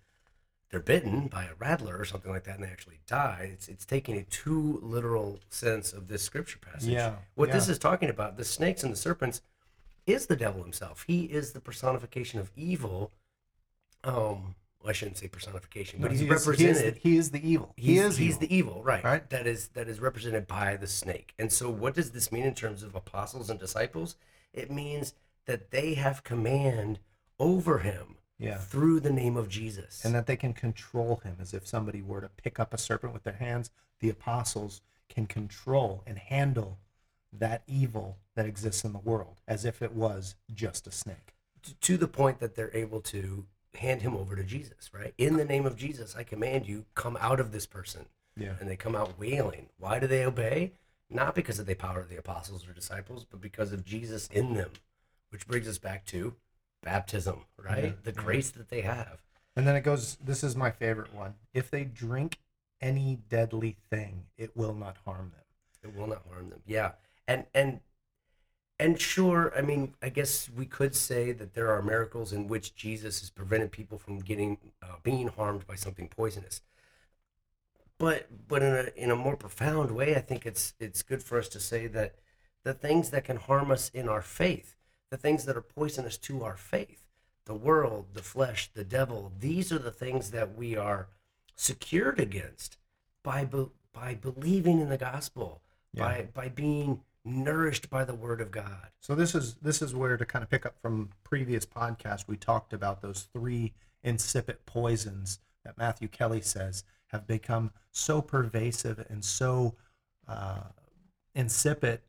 they're 0.71 0.81
bitten 0.81 1.27
by 1.29 1.45
a 1.45 1.55
rattler 1.59 1.97
or 1.99 2.05
something 2.05 2.31
like 2.31 2.45
that, 2.45 2.55
and 2.57 2.65
they 2.65 2.69
actually 2.71 3.01
die. 3.07 3.51
It's 3.53 3.69
it's 3.69 3.85
taking 3.85 4.17
a 4.17 4.23
too 4.25 4.79
literal 4.83 5.39
sense 5.51 5.93
of 5.93 6.09
this 6.09 6.23
scripture 6.23 6.59
passage. 6.59 6.91
Yeah, 6.91 7.17
What 7.35 7.53
this 7.53 7.69
is 7.69 7.79
talking 7.79 8.09
about, 8.11 8.37
the 8.37 8.45
snakes 8.45 8.83
and 8.83 8.93
the 8.93 8.97
serpents, 8.97 9.43
is 10.07 10.27
the 10.27 10.37
devil 10.37 10.63
himself. 10.63 11.05
He 11.07 11.25
is 11.25 11.53
the 11.53 11.61
personification 11.61 12.41
of 12.41 12.51
evil. 12.57 13.13
Um, 14.05 14.55
well, 14.81 14.91
I 14.91 14.93
shouldn't 14.93 15.19
say 15.19 15.29
personification, 15.29 16.01
but 16.01 16.07
No, 16.11 16.11
he's 16.13 16.21
he 16.21 16.27
is- 16.27 16.31
represented. 16.47 16.97
He 16.97 17.17
is, 17.17 17.31
the, 17.31 17.39
he 17.39 17.43
is 17.45 17.45
the 17.45 17.49
evil. 17.53 17.73
He 17.77 17.93
he's, 17.95 18.03
is 18.03 18.17
he's 18.17 18.29
evil. 18.35 18.41
the 18.41 18.55
evil, 18.57 18.83
right? 18.83 19.05
Right. 19.05 19.31
That 19.31 19.47
is 19.47 19.69
that 19.69 19.89
is 19.89 20.01
represented 20.01 20.47
by 20.47 20.77
the 20.77 20.87
snake. 20.89 21.35
And 21.39 21.53
so, 21.53 21.71
what 21.71 21.95
does 21.95 22.11
this 22.11 22.33
mean 22.33 22.45
in 22.45 22.55
terms 22.55 22.83
of 22.83 22.95
apostles 22.95 23.49
and 23.51 23.61
disciples? 23.61 24.17
It 24.53 24.71
means 24.71 25.15
that 25.47 25.71
they 25.71 25.95
have 25.95 26.25
command 26.25 26.99
over 27.43 27.79
him 27.79 28.17
yeah. 28.39 28.57
through 28.57 29.01
the 29.01 29.13
name 29.13 29.37
of 29.37 29.49
Jesus. 29.49 30.05
and 30.05 30.15
that 30.15 30.27
they 30.27 30.37
can 30.37 30.53
control 30.53 31.21
him 31.25 31.37
as 31.41 31.53
if 31.53 31.67
somebody 31.67 32.01
were 32.01 32.21
to 32.21 32.29
pick 32.29 32.61
up 32.61 32.73
a 32.73 32.79
serpent 32.79 33.13
with 33.13 33.25
their 33.25 33.35
hands 33.35 33.71
the 34.01 34.09
apostles 34.09 34.81
can 35.09 35.27
control 35.27 36.03
and 36.07 36.19
handle 36.19 36.79
that 37.33 37.63
evil 37.67 38.19
that 38.35 38.47
exists 38.47 38.85
in 38.85 38.93
the 38.93 38.99
world 38.99 39.41
as 39.49 39.65
if 39.65 39.83
it 39.83 39.93
was 39.93 40.37
just 40.55 40.87
a 40.87 40.93
snake 40.93 41.35
to 41.81 41.97
the 41.97 42.09
point 42.09 42.39
that 42.39 42.55
they're 42.55 42.75
able 42.75 43.01
to 43.01 43.47
hand 43.75 44.03
him 44.03 44.17
over 44.17 44.37
to 44.37 44.45
Jesus, 44.45 44.91
right? 44.93 45.15
In 45.17 45.37
the 45.37 45.45
name 45.45 45.65
of 45.65 45.77
Jesus, 45.77 46.15
I 46.17 46.25
command 46.25 46.67
you, 46.67 46.85
come 46.95 47.17
out 47.21 47.41
of 47.41 47.53
this 47.53 47.67
person. 47.67 48.07
yeah 48.37 48.55
and 48.61 48.69
they 48.69 48.77
come 48.77 48.97
out 48.97 49.19
wailing. 49.19 49.69
Why 49.79 49.99
do 49.99 50.07
they 50.07 50.25
obey? 50.25 50.73
Not 51.09 51.35
because 51.35 51.59
of 51.59 51.67
the 51.67 51.75
power 51.75 52.01
of 52.01 52.09
the 52.09 52.17
apostles 52.17 52.67
or 52.67 52.73
disciples, 52.73 53.27
but 53.29 53.41
because 53.41 53.73
of 53.73 53.85
Jesus 53.85 54.29
in 54.33 54.55
them, 54.55 54.71
which 55.31 55.47
brings 55.47 55.69
us 55.69 55.79
back 55.79 56.05
to 56.07 56.35
baptism, 56.83 57.45
right? 57.57 57.85
Yeah, 57.85 57.91
The 58.03 58.13
grace 58.13 58.51
that 58.51 58.69
they 58.69 58.83
have. 58.83 59.23
and 59.57 59.67
then 59.67 59.77
it 59.77 59.83
goes 59.83 60.17
this 60.17 60.43
is 60.43 60.57
my 60.57 60.71
favorite 60.71 61.13
one 61.15 61.35
if 61.53 61.71
they 61.71 61.85
drink 61.85 62.39
any 62.81 63.19
deadly 63.29 63.77
thing 63.91 64.25
it 64.37 64.57
will 64.57 64.75
not 64.75 64.97
harm 65.05 65.31
them 65.37 65.45
It 65.85 65.97
will 65.99 66.07
not 66.09 66.23
harm 66.31 66.51
them. 66.51 66.61
Yeah, 66.67 66.93
and 67.29 67.45
and 67.55 67.81
and 68.79 69.01
sure, 69.01 69.53
I 69.57 69.61
mean, 69.61 69.95
I 70.03 70.09
guess 70.09 70.51
we 70.51 70.67
could 70.67 70.97
say 70.97 71.31
that 71.33 71.55
there 71.55 71.71
are 71.71 71.83
miracles 71.83 72.33
in 72.33 72.49
which 72.49 72.75
Jesus 72.75 73.21
has 73.21 73.31
prevented 73.31 73.71
people 73.71 73.97
from 73.99 74.19
getting 74.19 74.59
uh, 74.83 74.97
being 75.05 75.29
harmed 75.29 75.67
by 75.69 75.77
something 75.77 76.09
poisonous. 76.09 76.63
But 77.99 78.27
but 78.49 78.63
in 78.63 78.73
a 78.75 78.87
in 78.97 79.11
a 79.11 79.17
more 79.17 79.37
profound 79.37 79.91
way, 79.93 80.17
I 80.17 80.21
think 80.21 80.47
it's 80.47 80.75
it's 80.81 81.03
good 81.03 81.23
for 81.23 81.39
us 81.39 81.49
to 81.51 81.61
say 81.61 81.87
that 81.89 82.17
the 82.65 82.75
things 82.75 83.11
that 83.11 83.25
can 83.25 83.37
harm 83.37 83.71
us 83.71 83.89
in 83.91 84.09
our 84.09 84.23
faith, 84.23 84.75
the 85.13 85.19
things 85.19 85.45
that 85.45 85.59
are 85.59 85.61
poisonous 85.61 86.17
to 86.17 86.43
our 86.43 86.57
faith, 86.57 87.03
the 87.45 87.55
world, 87.55 88.07
the 88.15 88.23
flesh, 88.23 88.71
the 88.73 88.83
devil, 88.83 89.31
these 89.39 89.71
are 89.71 89.79
the 89.79 89.91
things 89.91 90.31
that 90.31 90.57
we 90.57 90.75
are 90.75 91.09
secured 91.55 92.19
against 92.19 92.79
by 93.23 93.45
be, 93.45 93.67
by 93.93 94.15
believing 94.15 94.81
in 94.81 94.89
the 94.89 94.97
gospel, 94.97 95.61
by 95.95 96.29
by 96.33 96.49
being 96.49 97.03
nourished 97.27 97.91
by 97.91 98.07
the 98.07 98.15
word 98.15 98.41
of 98.41 98.51
God. 98.51 98.89
So 99.01 99.15
this 99.15 99.35
is 99.35 99.57
this 99.57 99.83
is 99.83 99.95
where 99.95 100.17
to 100.17 100.25
kind 100.25 100.43
of 100.43 100.49
pick 100.49 100.65
up 100.65 100.77
from 100.81 101.11
previous 101.25 101.67
podcast 101.67 102.27
we 102.27 102.39
talked 102.39 102.73
about 102.73 103.03
those 103.03 103.29
three 103.35 103.75
insipid 104.03 104.65
poisons 104.65 105.41
that 105.63 105.77
Matthew 105.77 106.09
Kelly 106.09 106.41
says 106.41 106.85
have 107.09 107.27
become 107.27 107.71
so 107.91 108.23
pervasive 108.23 109.05
and 109.11 109.23
so 109.23 109.75
uh, 110.27 110.63
insipid 111.35 112.01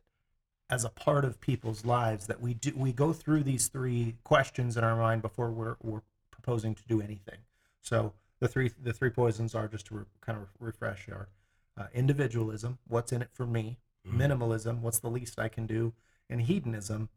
as 0.73 0.83
a 0.83 0.89
part 0.89 1.23
of 1.23 1.39
people's 1.39 1.85
lives 1.85 2.25
that 2.27 2.41
we 2.41 2.51
do 2.65 2.71
we 2.75 2.91
go 2.91 3.13
through 3.13 3.43
these 3.43 3.67
three 3.67 4.15
questions 4.23 4.75
in 4.77 4.83
our 4.83 4.95
mind 4.95 5.21
before 5.21 5.51
we're, 5.51 5.75
we're 5.81 6.01
proposing 6.31 6.73
to 6.73 6.83
do 6.87 6.99
anything. 7.01 7.39
So 7.81 8.13
the 8.39 8.47
three 8.47 8.71
the 8.81 8.93
three 8.93 9.09
poisons 9.11 9.53
are 9.53 9.67
just 9.67 9.85
to 9.87 9.95
re, 9.95 10.03
kind 10.21 10.37
of 10.41 10.47
refresh 10.59 11.07
our 11.09 11.27
uh, 11.77 11.87
individualism, 11.93 12.77
what's 12.87 13.11
in 13.11 13.21
it 13.21 13.29
for 13.31 13.45
me, 13.45 13.65
Mhm. 14.07 14.17
minimalism, 14.21 14.79
what's 14.81 14.99
the 14.99 15.09
least 15.09 15.39
I 15.39 15.47
can 15.47 15.65
do, 15.65 15.93
and 16.29 16.41
hedonism, 16.41 17.09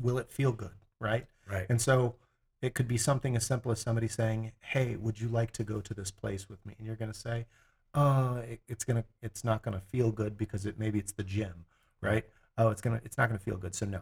will 0.00 0.18
it 0.18 0.30
feel 0.30 0.52
good, 0.52 0.76
right? 1.00 1.26
Right. 1.50 1.66
And 1.68 1.80
so 1.80 2.14
it 2.62 2.74
could 2.74 2.88
be 2.88 2.96
something 2.96 3.36
as 3.36 3.44
simple 3.44 3.70
as 3.72 3.80
somebody 3.80 4.08
saying, 4.08 4.52
"Hey, 4.60 4.96
would 4.96 5.20
you 5.20 5.28
like 5.28 5.52
to 5.52 5.64
go 5.64 5.80
to 5.80 5.92
this 5.94 6.10
place 6.10 6.48
with 6.48 6.64
me?" 6.64 6.74
And 6.78 6.86
you're 6.86 6.96
going 6.96 7.12
to 7.12 7.18
say, 7.18 7.46
"Uh, 7.94 8.42
it, 8.52 8.60
it's 8.68 8.84
gonna, 8.84 9.04
it's 9.20 9.44
not 9.44 9.62
going 9.62 9.78
to 9.78 9.84
feel 9.84 10.10
good 10.12 10.36
because 10.38 10.64
it 10.66 10.78
maybe 10.78 10.98
it's 10.98 11.12
the 11.12 11.24
gym, 11.24 11.66
right? 12.02 12.24
Oh, 12.58 12.68
it's 12.68 12.80
gonna, 12.82 13.00
it's 13.04 13.16
not 13.16 13.28
going 13.28 13.38
to 13.38 13.44
feel 13.44 13.56
good, 13.56 13.74
so 13.74 13.86
no, 13.86 14.00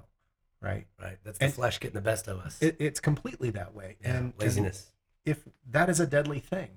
right? 0.60 0.86
Right. 1.00 1.18
That's 1.24 1.38
the 1.38 1.44
And- 1.46 1.54
flesh 1.54 1.78
getting 1.78 1.94
the 1.94 2.00
best 2.00 2.26
of 2.28 2.38
us. 2.40 2.60
It, 2.60 2.76
it's 2.80 2.98
completely 3.00 3.50
that 3.50 3.74
way, 3.74 3.96
Yeah, 4.00 4.08
and 4.08 4.16
and 4.18 4.32
laziness. 4.38 4.90
if 5.24 5.46
that 5.70 5.88
is 5.88 6.00
a 6.00 6.06
deadly 6.06 6.40
thing, 6.40 6.70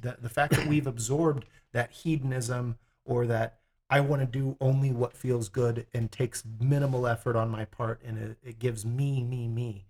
the 0.00 0.16
the 0.20 0.28
fact 0.30 0.54
that 0.54 0.66
we've 0.66 0.86
absorbed 0.86 1.44
that 1.72 1.90
hedonism 1.92 2.78
or 3.04 3.26
that 3.26 3.58
I 3.90 4.00
want 4.00 4.22
to 4.22 4.26
do 4.26 4.56
only 4.60 4.92
what 4.92 5.16
feels 5.16 5.48
good 5.48 5.86
and 5.92 6.10
takes 6.12 6.44
minimal 6.60 7.06
effort 7.06 7.36
on 7.36 7.50
my 7.50 7.64
part 7.64 8.00
and 8.04 8.16
it, 8.18 8.36
it 8.42 8.58
gives 8.58 8.86
me 8.86 9.22
me 9.22 9.46
me. 9.48 9.86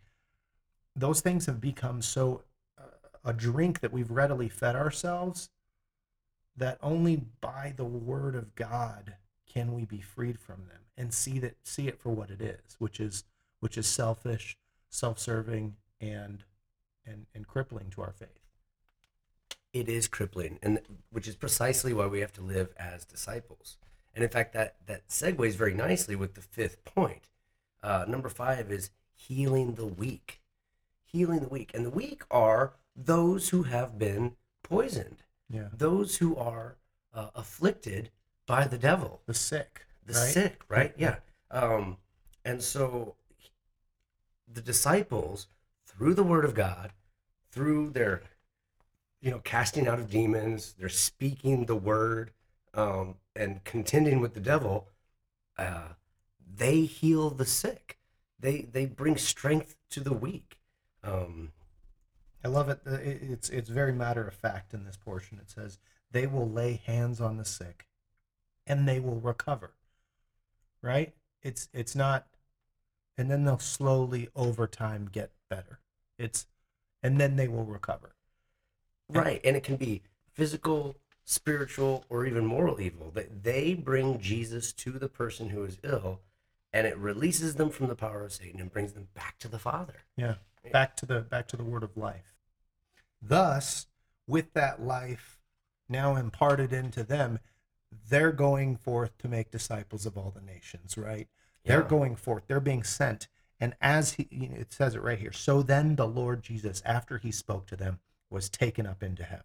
Those 0.96 1.20
things 1.20 1.46
have 1.46 1.60
become 1.60 2.02
so 2.02 2.42
uh, 2.78 2.82
a 3.24 3.32
drink 3.32 3.80
that 3.80 3.92
we've 3.92 4.10
readily 4.10 4.48
fed 4.48 4.74
ourselves 4.74 5.50
that 6.56 6.78
only 6.82 7.16
by 7.40 7.72
the 7.76 7.84
word 7.84 8.34
of 8.34 8.54
God 8.56 9.14
can 9.52 9.74
we 9.74 9.84
be 9.84 10.00
freed 10.00 10.38
from 10.38 10.60
them 10.68 10.82
and 10.96 11.12
see 11.12 11.38
that 11.40 11.56
see 11.64 11.88
it 11.88 11.98
for 12.00 12.10
what 12.10 12.30
it 12.30 12.40
is, 12.40 12.76
which 12.78 13.00
is 13.00 13.24
which 13.60 13.76
is 13.76 13.86
selfish, 13.86 14.56
self-serving 14.88 15.76
and 16.00 16.44
and, 17.06 17.26
and 17.34 17.46
crippling 17.46 17.90
to 17.90 18.00
our 18.02 18.12
faith. 18.12 18.28
it 19.72 19.88
is 19.88 20.08
crippling 20.08 20.58
and 20.62 20.80
which 21.10 21.28
is 21.28 21.36
precisely 21.36 21.92
why 21.92 22.06
we 22.06 22.20
have 22.20 22.32
to 22.32 22.42
live 22.42 22.68
as 22.76 23.04
disciples. 23.04 23.76
And 24.14 24.24
in 24.24 24.30
fact 24.30 24.52
that 24.54 24.76
that 24.86 25.08
segues 25.08 25.54
very 25.54 25.74
nicely 25.74 26.16
with 26.16 26.34
the 26.34 26.40
fifth 26.42 26.84
point. 26.84 27.22
Uh, 27.82 28.04
number 28.08 28.28
five 28.28 28.70
is 28.70 28.90
healing 29.12 29.74
the 29.74 29.86
weak. 29.86 30.40
Healing 31.04 31.40
the 31.40 31.48
weak. 31.48 31.70
And 31.74 31.84
the 31.86 31.90
weak 31.90 32.22
are 32.30 32.74
those 32.96 33.50
who 33.50 33.62
have 33.64 33.98
been 33.98 34.36
poisoned. 34.62 35.22
Yeah. 35.52 35.68
those 35.72 36.18
who 36.18 36.36
are 36.36 36.76
uh, 37.12 37.30
afflicted 37.34 38.10
by 38.50 38.66
the 38.66 38.76
devil 38.78 39.20
The 39.26 39.34
sick. 39.34 39.86
the 40.04 40.14
right? 40.14 40.32
sick, 40.32 40.62
right? 40.68 40.92
Yeah. 40.98 41.16
Um, 41.52 41.98
and 42.44 42.60
so 42.60 43.14
the 44.52 44.60
disciples, 44.60 45.46
through 45.86 46.14
the 46.14 46.24
word 46.24 46.44
of 46.44 46.54
God, 46.54 46.90
through 47.52 47.90
their, 47.90 48.22
you 49.20 49.30
know, 49.30 49.38
casting 49.38 49.86
out 49.86 50.00
of 50.00 50.10
demons, 50.10 50.74
they're 50.76 50.88
speaking 50.88 51.66
the 51.66 51.76
word 51.76 52.32
um, 52.74 53.14
and 53.36 53.62
contending 53.62 54.20
with 54.20 54.34
the 54.34 54.40
devil, 54.40 54.88
uh, 55.56 55.90
they 56.56 56.80
heal 56.80 57.30
the 57.30 57.46
sick. 57.46 57.98
They 58.40 58.62
they 58.62 58.86
bring 58.86 59.16
strength 59.16 59.76
to 59.90 60.00
the 60.00 60.12
weak. 60.14 60.58
Um, 61.04 61.52
I 62.44 62.48
love 62.48 62.68
it. 62.68 62.80
Uh, 62.86 62.94
it- 62.94 63.22
It's 63.22 63.48
it's 63.50 63.68
very 63.70 63.92
matter 63.92 64.26
of 64.26 64.34
fact 64.34 64.74
in 64.74 64.84
this 64.84 64.96
portion. 64.96 65.38
It 65.38 65.50
says 65.50 65.78
they 66.10 66.26
will 66.26 66.48
lay 66.50 66.80
hands 66.84 67.20
on 67.20 67.36
the 67.36 67.44
sick, 67.44 67.86
and 68.70 68.88
they 68.88 69.00
will 69.00 69.20
recover. 69.20 69.72
right? 70.82 71.12
It's 71.42 71.68
it's 71.72 71.94
not 71.96 72.26
and 73.18 73.30
then 73.30 73.44
they'll 73.44 73.58
slowly 73.58 74.28
over 74.34 74.66
time 74.66 75.08
get 75.10 75.32
better. 75.48 75.80
It's 76.18 76.46
and 77.02 77.20
then 77.20 77.36
they 77.36 77.48
will 77.48 77.64
recover. 77.64 78.14
Right. 79.08 79.40
And 79.44 79.56
it 79.56 79.64
can 79.64 79.76
be 79.76 80.02
physical, 80.32 80.96
spiritual, 81.24 82.04
or 82.08 82.24
even 82.26 82.46
moral 82.46 82.80
evil. 82.80 83.10
That 83.10 83.42
they 83.42 83.74
bring 83.74 84.20
Jesus 84.20 84.72
to 84.74 84.92
the 84.92 85.08
person 85.08 85.50
who 85.50 85.64
is 85.64 85.78
ill 85.82 86.20
and 86.72 86.86
it 86.86 86.96
releases 86.96 87.56
them 87.56 87.70
from 87.70 87.88
the 87.88 87.96
power 87.96 88.24
of 88.24 88.32
Satan 88.32 88.60
and 88.60 88.72
brings 88.72 88.92
them 88.92 89.08
back 89.14 89.38
to 89.40 89.48
the 89.48 89.58
Father. 89.58 90.04
Yeah. 90.16 90.34
Back 90.72 90.96
to 90.98 91.06
the 91.06 91.20
back 91.22 91.48
to 91.48 91.56
the 91.56 91.64
word 91.64 91.82
of 91.82 91.96
life. 91.96 92.36
Thus, 93.20 93.86
with 94.26 94.52
that 94.52 94.80
life 94.82 95.40
now 95.88 96.14
imparted 96.16 96.72
into 96.72 97.02
them, 97.02 97.40
they're 98.08 98.32
going 98.32 98.76
forth 98.76 99.16
to 99.18 99.28
make 99.28 99.50
disciples 99.50 100.06
of 100.06 100.16
all 100.16 100.30
the 100.30 100.40
nations, 100.40 100.96
right? 100.96 101.28
They're 101.64 101.82
going 101.82 102.16
forth. 102.16 102.44
They're 102.46 102.60
being 102.60 102.82
sent. 102.82 103.28
And 103.60 103.74
as 103.80 104.14
he, 104.14 104.26
you 104.30 104.48
know, 104.48 104.56
it 104.56 104.72
says 104.72 104.94
it 104.94 105.02
right 105.02 105.18
here. 105.18 105.32
So 105.32 105.62
then 105.62 105.96
the 105.96 106.06
Lord 106.06 106.42
Jesus, 106.42 106.82
after 106.86 107.18
he 107.18 107.30
spoke 107.30 107.66
to 107.66 107.76
them, 107.76 107.98
was 108.30 108.48
taken 108.48 108.86
up 108.86 109.02
into 109.02 109.22
heaven 109.22 109.44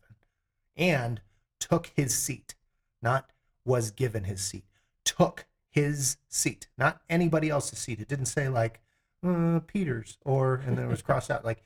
and 0.77 1.21
took 1.59 1.91
his 1.95 2.15
seat, 2.15 2.55
not 3.01 3.29
was 3.65 3.91
given 3.91 4.23
his 4.23 4.41
seat, 4.41 4.65
took 5.03 5.45
his 5.69 6.17
seat, 6.29 6.67
not 6.77 7.01
anybody 7.09 7.49
else's 7.49 7.79
seat. 7.79 7.99
It 7.99 8.07
didn't 8.07 8.27
say 8.27 8.47
like 8.47 8.79
uh, 9.25 9.59
Peter's 9.67 10.17
or, 10.23 10.61
and 10.65 10.77
then 10.77 10.85
it 10.85 10.89
was 10.89 11.01
crossed 11.03 11.29
out, 11.29 11.43
like 11.43 11.63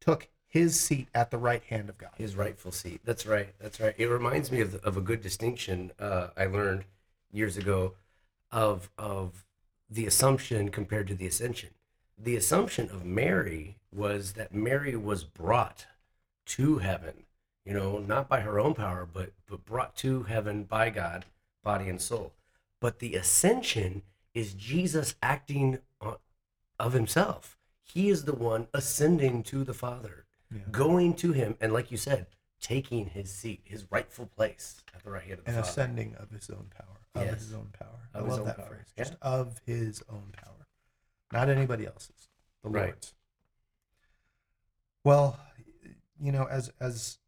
took 0.00 0.28
his 0.48 0.80
seat 0.80 1.08
at 1.14 1.30
the 1.30 1.38
right 1.38 1.62
hand 1.64 1.88
of 1.88 1.98
God. 1.98 2.10
His 2.16 2.34
rightful 2.34 2.72
seat. 2.72 3.02
That's 3.04 3.26
right. 3.26 3.54
That's 3.60 3.78
right. 3.78 3.94
It 3.98 4.06
reminds 4.06 4.50
me 4.50 4.60
of, 4.60 4.74
of 4.76 4.96
a 4.96 5.02
good 5.02 5.20
distinction 5.20 5.92
uh, 6.00 6.28
I 6.36 6.46
learned 6.46 6.84
years 7.30 7.56
ago 7.56 7.94
of 8.50 8.90
of 8.96 9.44
the 9.90 10.06
assumption 10.06 10.70
compared 10.70 11.06
to 11.08 11.14
the 11.14 11.26
ascension. 11.26 11.70
The 12.16 12.36
assumption 12.36 12.90
of 12.90 13.04
Mary 13.04 13.76
was 13.92 14.32
that 14.32 14.54
Mary 14.54 14.96
was 14.96 15.22
brought 15.22 15.86
to 16.46 16.78
heaven, 16.78 17.24
you 17.64 17.74
know, 17.74 17.98
not 17.98 18.28
by 18.28 18.40
her 18.40 18.58
own 18.58 18.74
power, 18.74 19.06
but 19.10 19.32
but 19.46 19.66
brought 19.66 19.96
to 19.96 20.22
heaven 20.24 20.64
by 20.64 20.88
God, 20.88 21.26
body 21.62 21.88
and 21.90 22.00
soul. 22.00 22.32
But 22.80 23.00
the 23.00 23.14
ascension 23.16 24.02
is 24.32 24.54
Jesus 24.54 25.14
acting 25.22 25.80
on, 26.00 26.16
of 26.78 26.94
himself. 26.94 27.58
He 27.82 28.08
is 28.08 28.24
the 28.24 28.34
one 28.34 28.68
ascending 28.72 29.42
to 29.44 29.64
the 29.64 29.74
Father 29.74 30.24
Yeah. 30.50 30.60
going 30.70 31.14
to 31.16 31.32
him 31.32 31.56
and 31.60 31.72
like 31.72 31.90
you 31.90 31.96
said 31.98 32.26
taking 32.60 33.06
his 33.06 33.30
seat 33.32 33.60
his 33.64 33.84
rightful 33.90 34.26
place 34.26 34.82
at 34.94 35.02
the 35.04 35.10
right 35.10 35.22
hand 35.22 35.38
of 35.40 35.44
the 35.44 35.50
and 35.50 35.56
father 35.58 35.68
ascending 35.70 36.14
of 36.16 36.30
his 36.30 36.48
own 36.50 36.66
power, 36.76 36.96
of 37.14 37.22
Yes. 37.30 37.40
his 37.40 37.52
own 37.54 37.68
power. 37.78 38.08
Of 38.14 38.24
I 38.26 38.28
love 38.30 38.46
that 38.46 38.56
power. 38.56 38.66
phrase. 38.66 38.92
Yeah. 38.96 39.04
Just 39.04 39.16
of 39.22 39.60
his 39.66 40.02
own 40.08 40.32
power, 40.32 40.66
not 41.32 41.48
anybody 41.48 41.86
else's. 41.86 42.28
The 42.64 42.70
Right. 42.70 42.84
Lord's. 42.86 43.14
Well, 45.04 45.38
you 46.20 46.32
know, 46.32 46.44
as 46.46 46.72
as 46.80 47.18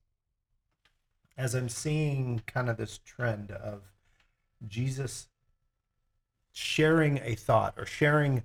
as 1.36 1.54
I'm 1.54 1.68
seeing 1.68 2.40
kind 2.46 2.68
of 2.68 2.76
this 2.76 2.98
trend 2.98 3.50
of 3.52 3.82
Jesus 4.66 5.28
sharing 6.52 7.18
a 7.18 7.34
thought 7.34 7.74
or 7.78 7.86
sharing 7.86 8.44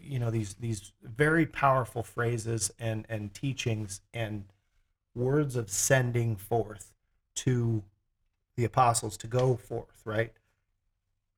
you 0.00 0.18
know 0.18 0.30
these 0.30 0.54
these 0.54 0.92
very 1.02 1.46
powerful 1.46 2.02
phrases 2.02 2.72
and 2.78 3.06
and 3.08 3.34
teachings 3.34 4.00
and 4.12 4.44
words 5.14 5.56
of 5.56 5.70
sending 5.70 6.36
forth 6.36 6.92
to 7.34 7.82
the 8.56 8.64
apostles 8.64 9.16
to 9.18 9.26
go 9.26 9.56
forth 9.56 10.02
right? 10.04 10.32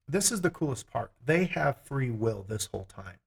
This 0.08 0.30
is 0.30 0.40
the 0.40 0.50
coolest 0.50 0.88
part. 0.88 1.10
They 1.24 1.46
have 1.46 1.78
free 1.82 2.10
will 2.10 2.44
this 2.48 2.66
whole 2.66 2.84
time 2.86 3.18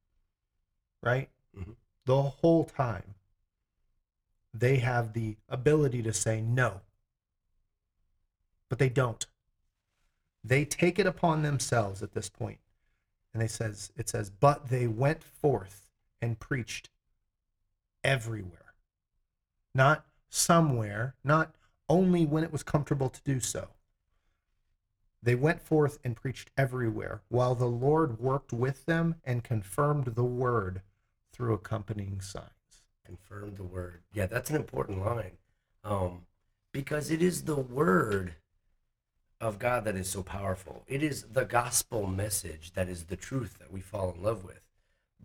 right? 1.02 1.30
Mhm. 1.58 1.76
the 2.06 2.22
whole 2.22 2.66
time 2.66 3.16
they 4.54 4.78
have 4.78 5.14
the 5.14 5.38
ability 5.48 6.02
to 6.04 6.14
say 6.14 6.42
no 6.42 6.82
but 8.70 8.78
they 8.78 8.90
don't. 8.90 9.26
They 10.44 10.64
take 10.64 11.00
it 11.00 11.08
upon 11.08 11.42
themselves 11.42 12.02
at 12.02 12.14
this 12.14 12.30
point 12.30 12.60
and 13.34 13.42
they 13.42 13.48
says 13.48 13.92
it 13.96 14.10
says 14.10 14.30
but 14.30 14.70
they 14.70 14.88
went 14.88 15.24
forth 15.24 15.90
and 16.22 16.40
preached 16.40 16.90
everywhere. 18.04 18.74
Not 19.74 20.06
somewhere 20.30 21.16
not 21.24 21.56
only 21.88 22.26
when 22.26 22.44
it 22.44 22.52
was 22.52 22.64
comfortable 22.64 23.10
to 23.10 23.22
do 23.24 23.40
so. 23.40 23.70
They 25.22 25.36
went 25.36 25.62
forth 25.62 26.00
and 26.04 26.16
preached 26.16 26.52
everywhere 26.58 27.22
while 27.28 27.56
the 27.56 27.66
lord 27.66 28.20
worked 28.20 28.54
with 28.54 28.86
them 28.86 29.16
and 29.24 29.44
confirmed 29.44 30.16
the 30.16 30.24
word 30.24 30.82
through 31.34 31.54
accompanying 31.54 32.22
signs. 32.22 32.46
Confirmed 33.06 33.58
the 33.58 33.64
word. 33.64 34.04
Yeah 34.14 34.28
that's 34.28 34.50
an 34.50 34.56
important 34.56 35.06
line. 35.06 35.38
Um 35.84 36.26
because 36.72 37.10
it 37.10 37.22
is 37.22 37.44
the 37.44 37.56
word 37.56 38.36
of 39.42 39.60
god 39.60 39.86
that 39.86 39.96
is 39.96 40.10
so 40.10 40.24
powerful. 40.24 40.84
It 40.88 41.02
is 41.04 41.24
the 41.32 41.46
gospel 41.46 42.08
message 42.08 42.74
that 42.74 42.90
is 42.90 43.06
the 43.06 43.16
truth 43.16 43.58
that 43.60 43.72
we 43.72 43.82
fall 43.82 44.14
in 44.14 44.22
love 44.22 44.44
with. 44.44 44.62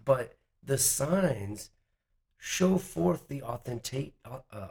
But 0.05 0.37
the 0.63 0.79
signs 0.79 1.71
show 2.39 2.79
forth 2.79 3.29
the 3.29 3.43
authentic 3.43 4.13
uh, 4.25 4.67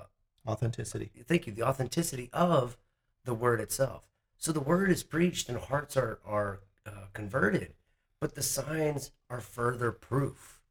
authenticity. 0.47 1.12
thank 1.27 1.47
you 1.47 1.53
the 1.53 1.63
authenticity 1.63 2.29
of 2.34 2.77
the 3.25 3.34
word 3.34 3.60
itself. 3.60 4.10
So 4.38 4.51
the 4.51 4.60
word 4.60 4.91
is 4.91 5.03
preached 5.03 5.49
and 5.49 5.58
hearts 5.58 5.97
are 5.97 6.19
are 6.25 6.60
uh, 6.86 7.08
converted 7.13 7.73
but 8.19 8.36
the 8.36 8.41
signs 8.41 9.12
are 9.29 9.41
further 9.41 9.91
proof 9.91 10.62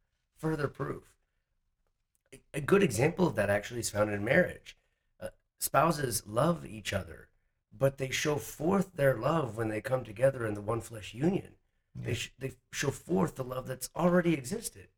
further 0.43 0.67
proof. 0.67 1.15
A- 2.35 2.41
a 2.55 2.61
good 2.61 2.83
example 2.83 3.27
of 3.27 3.37
that 3.37 3.49
actually 3.49 3.79
is 3.79 3.91
found 3.91 4.11
in 4.11 4.25
marriage. 4.25 4.77
Uh, 5.21 5.29
spouses 5.61 6.27
love 6.27 6.67
each 6.67 6.93
other 6.93 7.29
but 7.77 7.99
they 7.99 8.11
show 8.11 8.37
forth 8.37 8.95
their 8.95 9.17
love 9.17 9.57
when 9.57 9.69
they 9.69 9.81
come 9.81 10.05
together 10.05 10.47
in 10.47 10.55
the 10.55 10.61
one 10.61 10.81
flesh 10.81 11.15
union. 11.15 11.55
They, 11.95 12.15
sh- 12.15 12.33
they 12.39 12.53
show 12.73 12.91
forth 12.91 13.37
the 13.37 13.45
love 13.45 13.67
that's 13.67 13.91
already 13.95 14.35
existed. 14.35 14.89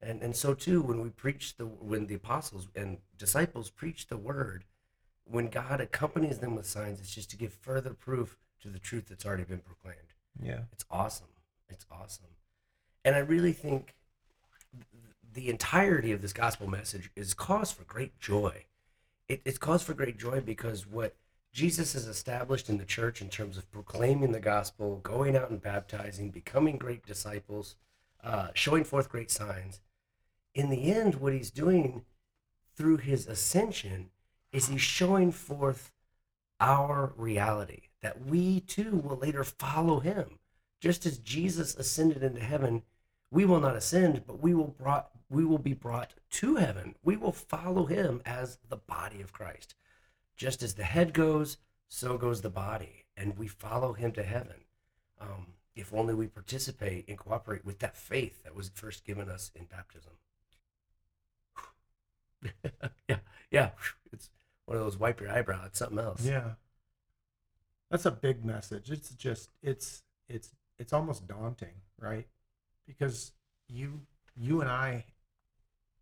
And 0.00 0.22
and 0.22 0.36
so 0.36 0.54
too 0.54 0.80
when 0.80 1.00
we 1.00 1.10
preach 1.10 1.56
the 1.56 1.66
when 1.66 2.06
the 2.06 2.14
apostles 2.14 2.68
and 2.76 2.98
disciples 3.16 3.68
preach 3.68 4.06
the 4.06 4.16
word 4.16 4.64
when 5.24 5.48
god 5.48 5.80
accompanies 5.80 6.38
them 6.38 6.54
with 6.54 6.66
signs 6.66 7.00
it's 7.00 7.12
just 7.12 7.30
to 7.30 7.36
give 7.36 7.52
further 7.52 7.94
proof 7.94 8.38
to 8.60 8.68
the 8.68 8.78
truth 8.78 9.06
that's 9.08 9.26
already 9.26 9.42
been 9.42 9.58
proclaimed. 9.58 10.14
Yeah. 10.40 10.60
It's 10.72 10.84
awesome. 10.88 11.26
It's 11.68 11.84
awesome. 11.90 12.26
And 13.04 13.16
i 13.16 13.18
really 13.18 13.52
think 13.52 13.94
th- 14.72 14.86
the 15.32 15.48
entirety 15.48 16.12
of 16.12 16.22
this 16.22 16.32
gospel 16.32 16.68
message 16.68 17.10
is 17.16 17.34
cause 17.34 17.72
for 17.72 17.84
great 17.84 18.18
joy. 18.20 18.66
It, 19.28 19.42
it's 19.44 19.58
cause 19.58 19.82
for 19.82 19.94
great 19.94 20.18
joy 20.18 20.40
because 20.40 20.86
what 20.86 21.16
jesus 21.58 21.92
has 21.92 22.06
established 22.06 22.68
in 22.68 22.78
the 22.78 22.84
church 22.84 23.20
in 23.20 23.28
terms 23.28 23.58
of 23.58 23.68
proclaiming 23.72 24.30
the 24.30 24.38
gospel 24.38 25.00
going 25.02 25.36
out 25.36 25.50
and 25.50 25.60
baptizing 25.60 26.30
becoming 26.30 26.78
great 26.78 27.04
disciples 27.04 27.74
uh, 28.22 28.48
showing 28.54 28.84
forth 28.84 29.08
great 29.08 29.30
signs. 29.30 29.80
In 30.54 30.70
the 30.70 30.92
end 30.92 31.16
what 31.16 31.32
he's 31.32 31.50
doing 31.50 32.04
through 32.76 32.98
his 32.98 33.26
ascension 33.26 34.10
is 34.52 34.68
he's 34.68 34.80
showing 34.80 35.32
forth 35.32 35.92
our 36.60 37.12
reality 37.16 37.82
that 38.02 38.24
we 38.24 38.60
too 38.60 38.96
will 38.96 39.16
later 39.16 39.44
follow 39.44 40.00
him. 40.00 40.38
Just 40.80 41.06
as 41.06 41.18
jesus 41.18 41.74
ascended 41.74 42.22
into 42.22 42.40
heaven 42.40 42.82
we 43.30 43.44
will 43.44 43.60
not 43.60 43.76
ascend 43.76 44.22
but 44.26 44.40
we 44.40 44.54
will 44.54 44.74
brought 44.78 45.10
we 45.28 45.44
will 45.44 45.58
be 45.58 45.74
brought 45.74 46.14
to 46.30 46.56
heaven. 46.56 46.94
We 47.02 47.16
will 47.16 47.32
follow 47.32 47.86
him 47.86 48.22
as 48.24 48.58
the 48.68 48.76
body 48.76 49.20
of 49.20 49.32
christ 49.32 49.74
just 50.38 50.62
as 50.62 50.72
the 50.74 50.84
head 50.84 51.12
goes 51.12 51.58
so 51.88 52.16
goes 52.16 52.40
the 52.40 52.48
body 52.48 53.04
and 53.16 53.36
we 53.36 53.46
follow 53.46 53.92
him 53.92 54.12
to 54.12 54.22
heaven 54.22 54.64
um, 55.20 55.48
if 55.76 55.92
only 55.92 56.14
we 56.14 56.26
participate 56.26 57.06
and 57.08 57.18
cooperate 57.18 57.64
with 57.66 57.80
that 57.80 57.96
faith 57.96 58.42
that 58.44 58.54
was 58.54 58.70
first 58.72 59.04
given 59.04 59.28
us 59.28 59.50
in 59.54 59.66
baptism 59.66 60.12
yeah 63.08 63.18
yeah 63.50 63.70
it's 64.12 64.30
one 64.64 64.76
of 64.76 64.82
those 64.82 64.98
wipe 64.98 65.20
your 65.20 65.30
eyebrow 65.30 65.64
it's 65.66 65.78
something 65.78 65.98
else 65.98 66.24
Yeah. 66.24 66.52
That's 67.90 68.04
a 68.04 68.10
big 68.10 68.44
message. 68.44 68.90
It's 68.90 69.08
just 69.14 69.48
it's 69.62 70.02
it's 70.28 70.50
it's 70.78 70.92
almost 70.92 71.26
daunting, 71.26 71.80
right? 71.98 72.26
Because 72.86 73.32
you 73.66 74.02
you 74.36 74.60
and 74.60 74.68
I 74.70 75.06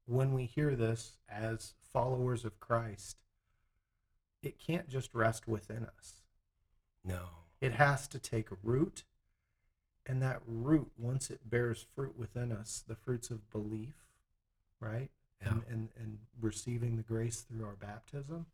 when 0.05 0.33
we 0.35 0.47
hear 0.47 0.75
this 0.75 1.17
as 1.29 1.75
followers 1.93 2.45
of 2.45 2.59
Christ, 2.59 3.19
it 4.47 4.59
can't 4.59 4.89
just 4.89 5.15
rest 5.15 5.47
within 5.49 5.85
us. 5.99 6.23
no 7.05 7.21
It 7.61 7.73
has 7.73 8.07
to 8.09 8.19
take 8.19 8.49
root. 8.63 9.05
And 10.09 10.23
that 10.23 10.41
root, 10.47 10.93
once 10.97 11.31
it 11.31 11.51
bears 11.51 11.85
fruit 11.95 12.17
within 12.17 12.53
us, 12.53 12.85
the 12.87 12.95
fruits 12.95 13.29
of 13.31 13.51
belief, 13.51 14.07
right? 14.81 15.11
And, 15.41 15.63
and, 15.69 15.89
and 16.01 16.19
receiving 16.41 16.97
the 16.97 17.03
grace 17.03 17.41
through 17.41 17.65
our 17.65 17.75
baptism, 17.75 18.47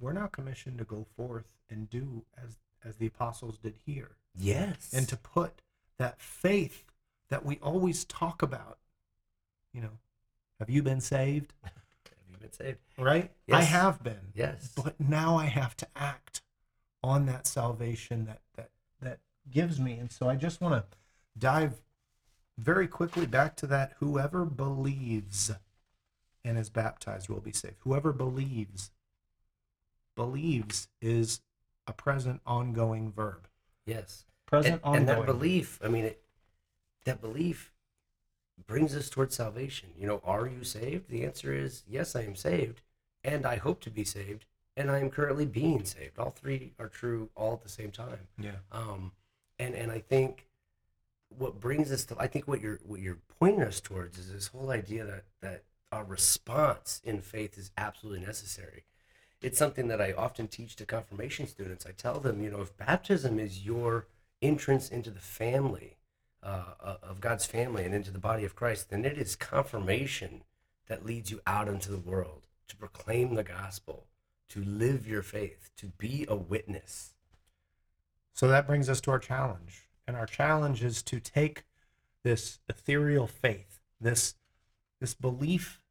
we're 0.00 0.12
now 0.14 0.26
commissioned 0.26 0.78
to 0.78 0.84
go 0.84 1.06
forth 1.16 1.46
and 1.70 1.88
do 1.90 2.24
as 2.42 2.56
as 2.84 2.96
the 2.96 3.06
apostles 3.06 3.58
did 3.58 3.74
here, 3.84 4.12
Yes. 4.38 4.92
and 4.94 5.08
to 5.08 5.16
put 5.16 5.60
that 5.98 6.20
faith 6.20 6.84
that 7.30 7.44
we 7.44 7.58
always 7.60 8.04
talk 8.04 8.42
about. 8.42 8.78
You 9.72 9.80
know, 9.82 9.98
have 10.60 10.70
you 10.70 10.82
been 10.82 11.00
saved? 11.00 11.52
have 12.36 12.40
been 12.40 12.66
saved? 12.66 12.78
Right? 12.98 13.30
I 13.50 13.62
have 13.62 14.02
been. 14.02 14.32
Yes. 14.34 14.72
But 14.76 15.00
now 15.00 15.36
I 15.36 15.46
have 15.46 15.76
to 15.78 15.86
act 15.96 16.42
on 17.02 17.26
that 17.26 17.46
salvation 17.46 18.26
that 18.26 18.40
that 18.56 18.70
that 19.00 19.18
gives 19.50 19.78
me. 19.80 19.94
And 19.94 20.10
so 20.10 20.28
I 20.28 20.36
just 20.36 20.60
want 20.60 20.74
to 20.74 20.84
dive 21.38 21.82
very 22.58 22.88
quickly 22.88 23.26
back 23.26 23.56
to 23.56 23.66
that 23.68 23.92
whoever 23.98 24.44
believes 24.44 25.50
and 26.44 26.58
is 26.58 26.70
baptized 26.70 27.28
will 27.28 27.40
be 27.40 27.52
saved. 27.52 27.76
Whoever 27.80 28.12
believes 28.12 28.90
believes 30.14 30.88
is 31.02 31.40
a 31.86 31.92
present 31.92 32.40
ongoing 32.46 33.12
verb. 33.12 33.48
yes. 33.84 34.24
Present 34.46 34.80
and, 34.84 34.96
and 34.98 35.08
that 35.08 35.26
belief 35.26 35.80
i 35.82 35.88
mean 35.88 36.04
it, 36.04 36.22
that 37.04 37.20
belief 37.20 37.72
brings 38.66 38.96
us 38.96 39.10
towards 39.10 39.34
salvation. 39.36 39.90
You 39.98 40.06
know 40.06 40.20
are 40.24 40.46
you 40.46 40.64
saved? 40.64 41.08
The 41.10 41.24
answer 41.24 41.52
is 41.52 41.82
yes 41.88 42.14
i 42.16 42.22
am 42.22 42.36
saved 42.36 42.80
and 43.24 43.44
i 43.46 43.56
hope 43.56 43.80
to 43.82 43.90
be 43.90 44.04
saved 44.04 44.46
and 44.76 44.90
i 44.90 44.98
am 44.98 45.10
currently 45.10 45.46
being 45.46 45.84
saved. 45.84 46.18
All 46.18 46.30
three 46.30 46.72
are 46.78 46.88
true 46.88 47.30
all 47.34 47.54
at 47.54 47.62
the 47.62 47.68
same 47.68 47.90
time. 47.90 48.28
Yeah. 48.38 48.52
um, 48.72 49.12
and 49.58 49.74
and 49.74 49.90
i 49.90 49.98
think 49.98 50.46
what 51.38 51.60
brings 51.60 51.90
us 51.90 52.04
to 52.04 52.16
i 52.18 52.26
think 52.26 52.46
what 52.46 52.60
you're 52.60 52.78
what 52.84 53.00
you're 53.00 53.18
pointing 53.38 53.62
us 53.62 53.80
towards 53.80 54.18
is 54.18 54.32
this 54.32 54.48
whole 54.48 54.70
idea 54.70 55.04
that 55.04 55.24
that 55.40 55.64
our 55.92 56.04
response 56.04 57.00
in 57.04 57.20
faith 57.20 57.56
is 57.56 57.70
absolutely 57.78 58.24
necessary. 58.24 58.84
It's 59.40 59.58
something 59.58 59.88
that 59.88 60.00
i 60.00 60.12
often 60.12 60.48
teach 60.48 60.76
to 60.76 60.86
confirmation 60.86 61.46
students. 61.46 61.86
I 61.86 61.92
tell 61.92 62.20
them 62.20 62.42
you 62.42 62.50
know 62.50 62.60
if 62.62 62.76
baptism 62.76 63.38
is 63.38 63.64
your 63.64 64.06
entrance 64.42 64.88
into 64.88 65.10
the 65.10 65.20
family 65.20 65.95
uh, 66.46 66.64
uh, 66.82 66.96
of 67.04 67.20
god's 67.20 67.46
family 67.46 67.84
and 67.84 67.94
into 67.94 68.12
the 68.12 68.20
body 68.20 68.44
of 68.46 68.56
christ 68.56 68.90
then 68.90 69.04
it 69.04 69.18
is 69.18 69.36
confirmation 69.36 70.44
that 70.88 71.06
leads 71.06 71.30
you 71.32 71.40
out 71.46 71.68
into 71.68 71.90
the 71.90 71.98
world 71.98 72.44
to 72.68 72.76
proclaim 72.76 73.34
the 73.36 73.44
gospel 73.44 74.06
to 74.48 74.64
live 74.64 75.08
your 75.08 75.22
faith 75.22 75.70
to 75.76 75.88
be 75.98 76.26
a 76.28 76.36
witness 76.36 77.14
So 78.34 78.48
that 78.48 78.66
brings 78.66 78.88
us 78.90 79.00
to 79.02 79.12
our 79.12 79.18
challenge. 79.20 79.88
And 80.06 80.16
our 80.16 80.26
challenge 80.26 80.84
is 80.84 81.02
to 81.04 81.20
take 81.20 81.64
this 82.24 82.60
ethereal 82.68 83.26
faith, 83.28 83.80
this 84.00 84.36
this 85.00 85.14
belief 85.14 85.82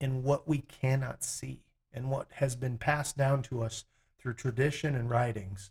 in 0.00 0.22
what 0.24 0.48
we 0.48 0.58
cannot 0.60 1.24
see 1.24 1.62
and 1.92 2.10
what 2.10 2.28
has 2.34 2.56
been 2.56 2.78
passed 2.78 3.16
down 3.16 3.42
to 3.44 3.62
us 3.62 3.84
through 4.18 4.34
tradition 4.34 4.94
and 4.96 5.10
writings 5.10 5.70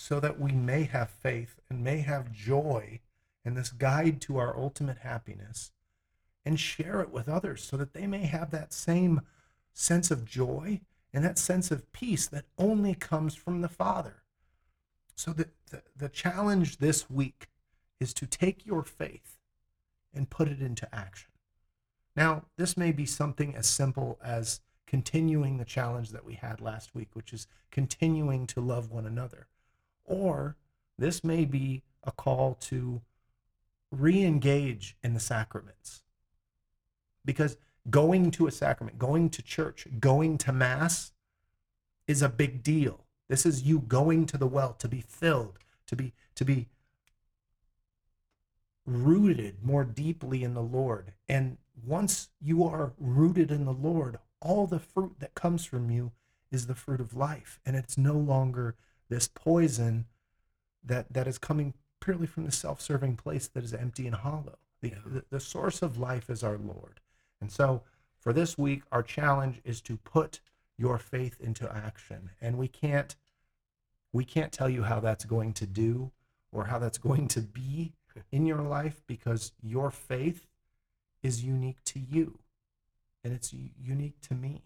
so 0.00 0.18
that 0.18 0.40
we 0.40 0.50
may 0.50 0.84
have 0.84 1.10
faith 1.10 1.60
and 1.68 1.84
may 1.84 1.98
have 1.98 2.32
joy 2.32 2.98
and 3.44 3.54
this 3.54 3.68
guide 3.68 4.18
to 4.18 4.38
our 4.38 4.56
ultimate 4.56 4.96
happiness 5.00 5.72
and 6.42 6.58
share 6.58 7.02
it 7.02 7.10
with 7.10 7.28
others 7.28 7.62
so 7.62 7.76
that 7.76 7.92
they 7.92 8.06
may 8.06 8.24
have 8.24 8.50
that 8.50 8.72
same 8.72 9.20
sense 9.74 10.10
of 10.10 10.24
joy 10.24 10.80
and 11.12 11.22
that 11.22 11.38
sense 11.38 11.70
of 11.70 11.92
peace 11.92 12.26
that 12.26 12.46
only 12.56 12.94
comes 12.94 13.34
from 13.34 13.60
the 13.60 13.68
Father. 13.68 14.22
So 15.16 15.34
the, 15.34 15.48
the, 15.70 15.82
the 15.94 16.08
challenge 16.08 16.78
this 16.78 17.10
week 17.10 17.48
is 18.00 18.14
to 18.14 18.26
take 18.26 18.64
your 18.64 18.82
faith 18.82 19.36
and 20.14 20.30
put 20.30 20.48
it 20.48 20.62
into 20.62 20.92
action. 20.94 21.30
Now, 22.16 22.46
this 22.56 22.74
may 22.74 22.90
be 22.90 23.04
something 23.04 23.54
as 23.54 23.66
simple 23.66 24.18
as 24.24 24.62
continuing 24.86 25.58
the 25.58 25.66
challenge 25.66 26.08
that 26.12 26.24
we 26.24 26.34
had 26.36 26.62
last 26.62 26.94
week, 26.94 27.10
which 27.12 27.34
is 27.34 27.46
continuing 27.70 28.46
to 28.46 28.62
love 28.62 28.90
one 28.90 29.04
another. 29.04 29.46
Or 30.10 30.56
this 30.98 31.22
may 31.22 31.44
be 31.44 31.82
a 32.02 32.10
call 32.10 32.54
to 32.62 33.00
re 33.92 34.24
engage 34.24 34.96
in 35.04 35.14
the 35.14 35.20
sacraments. 35.20 36.02
Because 37.24 37.56
going 37.88 38.32
to 38.32 38.48
a 38.48 38.50
sacrament, 38.50 38.98
going 38.98 39.30
to 39.30 39.40
church, 39.40 39.86
going 40.00 40.36
to 40.38 40.52
Mass 40.52 41.12
is 42.08 42.22
a 42.22 42.28
big 42.28 42.64
deal. 42.64 43.04
This 43.28 43.46
is 43.46 43.62
you 43.62 43.78
going 43.78 44.26
to 44.26 44.36
the 44.36 44.48
well 44.48 44.72
to 44.80 44.88
be 44.88 45.00
filled, 45.00 45.60
to 45.86 45.94
be 45.94 46.12
to 46.34 46.44
be 46.44 46.66
rooted 48.84 49.62
more 49.62 49.84
deeply 49.84 50.42
in 50.42 50.54
the 50.54 50.62
Lord. 50.62 51.12
And 51.28 51.58
once 51.86 52.30
you 52.40 52.64
are 52.64 52.94
rooted 52.98 53.52
in 53.52 53.64
the 53.64 53.72
Lord, 53.72 54.18
all 54.40 54.66
the 54.66 54.80
fruit 54.80 55.20
that 55.20 55.34
comes 55.34 55.64
from 55.64 55.88
you 55.88 56.10
is 56.50 56.66
the 56.66 56.74
fruit 56.74 57.00
of 57.00 57.14
life. 57.14 57.60
And 57.64 57.76
it's 57.76 57.96
no 57.96 58.14
longer 58.14 58.74
this 59.10 59.28
poison 59.28 60.06
that, 60.82 61.12
that 61.12 61.26
is 61.26 61.36
coming 61.36 61.74
purely 62.00 62.26
from 62.26 62.44
the 62.46 62.52
self 62.52 62.80
serving 62.80 63.16
place 63.16 63.46
that 63.48 63.62
is 63.62 63.74
empty 63.74 64.06
and 64.06 64.16
hollow. 64.16 64.56
The, 64.80 64.88
Yeah. 64.88 64.98
the, 65.04 65.24
the 65.28 65.40
source 65.40 65.82
of 65.82 65.98
life 65.98 66.30
is 66.30 66.42
our 66.42 66.56
Lord. 66.56 67.00
And 67.42 67.52
so 67.52 67.82
for 68.18 68.32
this 68.32 68.56
week, 68.56 68.82
our 68.90 69.02
challenge 69.02 69.60
is 69.64 69.82
to 69.82 69.98
put 69.98 70.40
your 70.78 70.96
faith 70.96 71.38
into 71.40 71.70
action. 71.70 72.30
And 72.40 72.56
we 72.56 72.68
can't 72.68 73.14
we 74.12 74.24
can't 74.24 74.50
tell 74.52 74.68
you 74.68 74.84
how 74.84 74.98
that's 74.98 75.24
going 75.24 75.52
to 75.54 75.66
do 75.66 76.10
or 76.50 76.64
how 76.64 76.78
that's 76.80 76.98
going 76.98 77.28
to 77.28 77.40
be 77.40 77.92
in 78.32 78.46
your 78.46 78.62
life 78.62 79.02
because 79.06 79.52
your 79.62 79.90
faith 79.90 80.46
is 81.22 81.44
unique 81.44 81.84
to 81.84 82.00
you 82.00 82.38
and 83.22 83.32
it's 83.32 83.52
unique 83.52 84.20
to 84.22 84.34
me. 84.34 84.62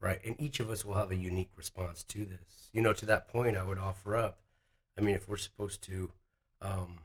Right. 0.00 0.20
And 0.24 0.36
each 0.38 0.60
of 0.60 0.70
us 0.70 0.84
will 0.84 0.94
have 0.94 1.10
a 1.10 1.16
unique 1.16 1.50
response 1.56 2.04
to 2.04 2.24
this. 2.24 2.70
You 2.72 2.82
know, 2.82 2.92
to 2.92 3.06
that 3.06 3.28
point, 3.28 3.56
I 3.56 3.64
would 3.64 3.78
offer 3.78 4.16
up 4.16 4.38
I 4.98 5.00
mean, 5.00 5.14
if 5.14 5.28
we're 5.28 5.36
supposed 5.36 5.82
to 5.84 6.10
um, 6.60 6.98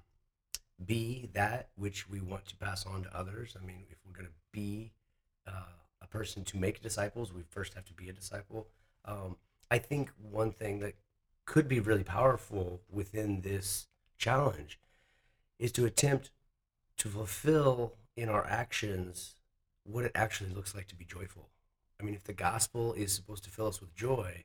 be 0.84 1.30
that 1.34 1.70
which 1.76 2.10
we 2.10 2.20
want 2.20 2.46
to 2.48 2.58
pass 2.58 2.86
on 2.86 3.04
to 3.04 3.18
others, 3.18 3.56
I 3.62 3.64
mean, 3.64 3.86
if 3.92 3.98
we're 4.06 4.16
going 4.16 4.28
to 4.28 4.34
be 4.52 4.94
uh, 5.48 5.76
a 6.02 6.08
person 6.08 6.44
to 6.46 6.58
make 6.58 6.82
disciples, 6.82 7.32
we 7.32 7.44
first 7.52 7.76
have 7.76 7.86
to 7.86 7.94
be 7.94 8.10
a 8.10 8.14
disciple. 8.14 8.68
Um, 9.06 9.38
I 9.70 9.78
think 9.78 10.12
one 10.18 10.52
thing 10.52 10.80
that 10.80 10.96
could 11.46 11.68
be 11.68 11.80
really 11.80 12.04
powerful 12.04 12.82
within 12.92 13.42
this 13.42 13.88
challenge 14.18 14.80
is 15.60 15.72
to 15.74 15.86
attempt 15.86 16.32
to 16.98 17.10
fulfill 17.10 17.94
in 18.18 18.28
our 18.28 18.46
actions 18.46 19.36
what 19.84 20.04
it 20.04 20.12
actually 20.16 20.50
looks 20.50 20.74
like 20.74 20.88
to 20.88 20.96
be 20.96 21.06
joyful. 21.06 21.50
I 22.04 22.06
mean, 22.06 22.16
if 22.16 22.26
the 22.26 22.34
gospel 22.34 22.92
is 22.94 23.14
supposed 23.14 23.46
to 23.46 23.50
fill 23.50 23.68
us 23.68 23.80
with 23.80 23.96
joy, 23.96 24.44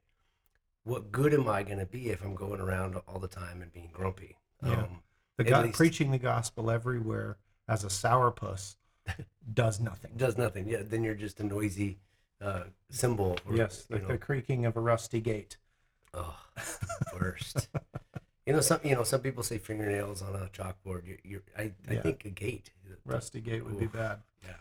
what 0.84 1.10
good 1.10 1.34
am 1.34 1.48
I 1.48 1.64
going 1.64 1.80
to 1.80 1.86
be 1.86 2.10
if 2.10 2.22
I'm 2.22 2.36
going 2.36 2.60
around 2.60 2.94
all 3.08 3.18
the 3.18 3.26
time 3.28 3.62
and 3.62 3.72
being 3.72 3.90
grumpy? 3.92 4.36
Yeah. 4.64 4.82
Um, 4.82 5.02
The 5.38 5.44
God, 5.44 5.66
least- 5.66 5.76
preaching 5.76 6.12
the 6.12 6.18
gospel 6.18 6.70
everywhere 6.70 7.36
as 7.66 7.82
a 7.82 7.88
sourpuss 7.88 8.76
does 9.54 9.80
nothing. 9.80 10.12
does 10.16 10.38
nothing. 10.38 10.68
Yeah, 10.68 10.82
then 10.84 11.02
you're 11.02 11.16
just 11.16 11.40
a 11.40 11.44
noisy 11.44 11.98
uh, 12.40 12.64
cymbal. 12.90 13.36
or, 13.44 13.56
yes, 13.56 13.86
know, 13.90 13.98
the 14.06 14.18
creaking 14.18 14.64
of 14.64 14.76
a 14.76 14.80
rusty 14.80 15.20
gate. 15.20 15.56
oh, 16.14 16.38
worst. 17.12 17.68
you 18.46 18.52
know, 18.52 18.60
some 18.60 18.78
you 18.84 18.94
know 18.94 19.02
some 19.02 19.20
people 19.20 19.42
say 19.42 19.58
fingernails 19.58 20.22
on 20.22 20.36
a 20.36 20.46
chalkboard. 20.46 21.06
You're, 21.06 21.18
you're 21.24 21.42
I, 21.58 21.72
I 21.88 21.94
Yeah. 21.94 22.02
think 22.02 22.24
a 22.24 22.30
gate. 22.30 22.70
Rusty 23.04 23.40
gate 23.40 23.64
would 23.64 23.78
be 23.80 23.86
bad. 23.86 24.20
Yeah. 24.44 24.54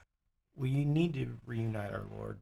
We 0.56 0.84
need 0.86 1.14
to 1.14 1.38
reunite 1.46 1.94
our 1.94 2.04
Lord 2.18 2.40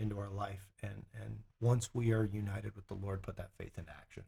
into 0.00 0.18
our 0.18 0.28
life, 0.30 0.68
and 0.82 1.04
and 1.20 1.40
once 1.60 1.90
we 1.94 2.12
are 2.12 2.24
united 2.24 2.74
with 2.76 2.86
the 2.88 2.94
Lord, 2.94 3.22
put 3.22 3.36
that 3.36 3.50
faith 3.58 3.76
into 3.78 3.90
action. 3.90 4.24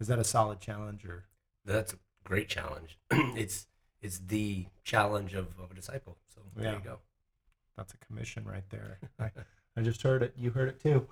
Is 0.00 0.08
that 0.08 0.18
a 0.18 0.24
solid 0.24 0.60
challenge, 0.60 1.04
or 1.04 1.24
That's 1.64 1.92
a 1.94 1.96
great 2.24 2.48
challenge. 2.48 2.98
it's 3.10 3.66
it's 4.02 4.18
the 4.18 4.66
challenge 4.84 5.34
of, 5.34 5.48
of 5.58 5.70
a 5.70 5.74
disciple. 5.74 6.18
So 6.34 6.40
there 6.54 6.64
Yeah. 6.66 6.78
you 6.78 6.84
go. 6.84 6.98
that's 7.76 7.94
a 7.94 7.98
commission 7.98 8.44
right 8.44 8.68
there? 8.70 8.98
I, 9.18 9.30
I 9.76 9.82
just 9.82 10.02
heard 10.02 10.22
it. 10.22 10.34
You 10.36 10.50
heard 10.50 10.68
it 10.68 10.80
too. 10.80 11.06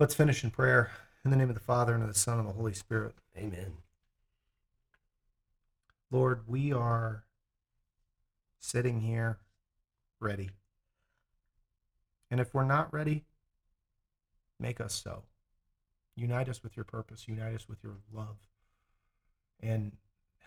Let's 0.00 0.14
finish 0.14 0.42
in 0.44 0.50
prayer. 0.50 0.90
In 1.24 1.30
the 1.30 1.36
name 1.36 1.48
of 1.48 1.54
the 1.54 1.60
Father 1.60 1.94
and 1.94 2.02
of 2.02 2.08
the 2.12 2.18
Son 2.18 2.38
and 2.38 2.48
the 2.48 2.52
Holy 2.52 2.74
Spirit. 2.74 3.14
Amen. 3.36 3.74
Lord, 6.10 6.42
we 6.46 6.72
are 6.72 7.24
sitting 8.58 9.00
here 9.00 9.38
ready. 10.20 10.50
And 12.34 12.40
if 12.40 12.52
we're 12.52 12.64
not 12.64 12.92
ready, 12.92 13.22
make 14.58 14.80
us 14.80 14.92
so. 14.92 15.22
Unite 16.16 16.48
us 16.48 16.64
with 16.64 16.76
your 16.76 16.82
purpose, 16.82 17.28
unite 17.28 17.54
us 17.54 17.68
with 17.68 17.78
your 17.80 17.98
love, 18.12 18.38
and 19.60 19.92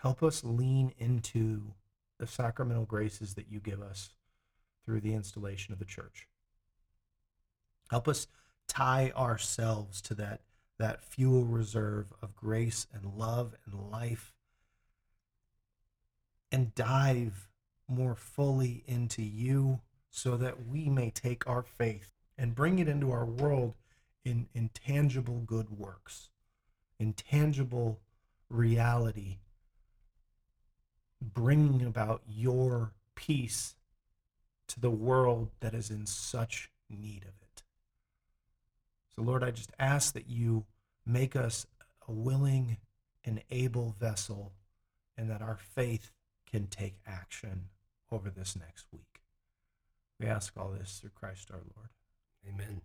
help 0.02 0.22
us 0.22 0.44
lean 0.44 0.92
into 0.98 1.72
the 2.18 2.26
sacramental 2.26 2.84
graces 2.84 3.32
that 3.36 3.50
you 3.50 3.58
give 3.58 3.80
us 3.80 4.10
through 4.84 5.00
the 5.00 5.14
installation 5.14 5.72
of 5.72 5.78
the 5.78 5.86
church. 5.86 6.28
Help 7.90 8.06
us 8.06 8.26
tie 8.66 9.10
ourselves 9.16 10.02
to 10.02 10.14
that, 10.16 10.42
that 10.78 11.02
fuel 11.02 11.46
reserve 11.46 12.12
of 12.20 12.36
grace 12.36 12.86
and 12.92 13.14
love 13.16 13.54
and 13.64 13.90
life 13.90 14.34
and 16.52 16.74
dive 16.74 17.48
more 17.88 18.14
fully 18.14 18.84
into 18.86 19.22
you 19.22 19.80
so 20.10 20.36
that 20.36 20.66
we 20.66 20.88
may 20.88 21.10
take 21.10 21.46
our 21.46 21.62
faith 21.62 22.10
and 22.36 22.54
bring 22.54 22.78
it 22.78 22.88
into 22.88 23.10
our 23.10 23.26
world 23.26 23.74
in 24.24 24.48
intangible 24.54 25.40
good 25.40 25.70
works, 25.70 26.30
intangible 26.98 28.00
reality, 28.48 29.38
bringing 31.20 31.84
about 31.84 32.22
your 32.26 32.92
peace 33.14 33.76
to 34.68 34.80
the 34.80 34.90
world 34.90 35.50
that 35.60 35.74
is 35.74 35.90
in 35.90 36.06
such 36.06 36.70
need 36.88 37.22
of 37.22 37.34
it. 37.42 37.62
So, 39.14 39.22
Lord, 39.22 39.42
I 39.42 39.50
just 39.50 39.72
ask 39.78 40.14
that 40.14 40.28
you 40.28 40.66
make 41.04 41.34
us 41.34 41.66
a 42.06 42.12
willing 42.12 42.76
and 43.24 43.42
able 43.50 43.96
vessel 43.98 44.52
and 45.16 45.28
that 45.30 45.42
our 45.42 45.56
faith 45.56 46.12
can 46.50 46.66
take 46.66 46.98
action 47.06 47.68
over 48.12 48.30
this 48.30 48.56
next 48.56 48.86
week. 48.92 49.07
We 50.20 50.26
ask 50.26 50.52
all 50.56 50.70
this 50.70 50.98
through 51.00 51.10
Christ 51.10 51.50
our 51.52 51.58
Lord. 51.76 51.88
Amen. 52.48 52.82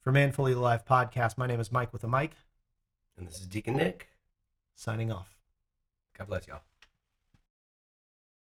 For 0.00 0.12
Man 0.12 0.32
Fully 0.32 0.52
Alive 0.52 0.84
podcast, 0.84 1.36
my 1.36 1.46
name 1.46 1.60
is 1.60 1.72
Mike 1.72 1.92
with 1.92 2.04
a 2.04 2.08
mic, 2.08 2.32
And 3.18 3.26
this 3.26 3.40
is 3.40 3.46
Deacon 3.46 3.76
Nick. 3.76 4.08
signing 4.74 5.10
off. 5.12 5.36
God 6.16 6.28
bless 6.28 6.46
y'all. 6.46 6.62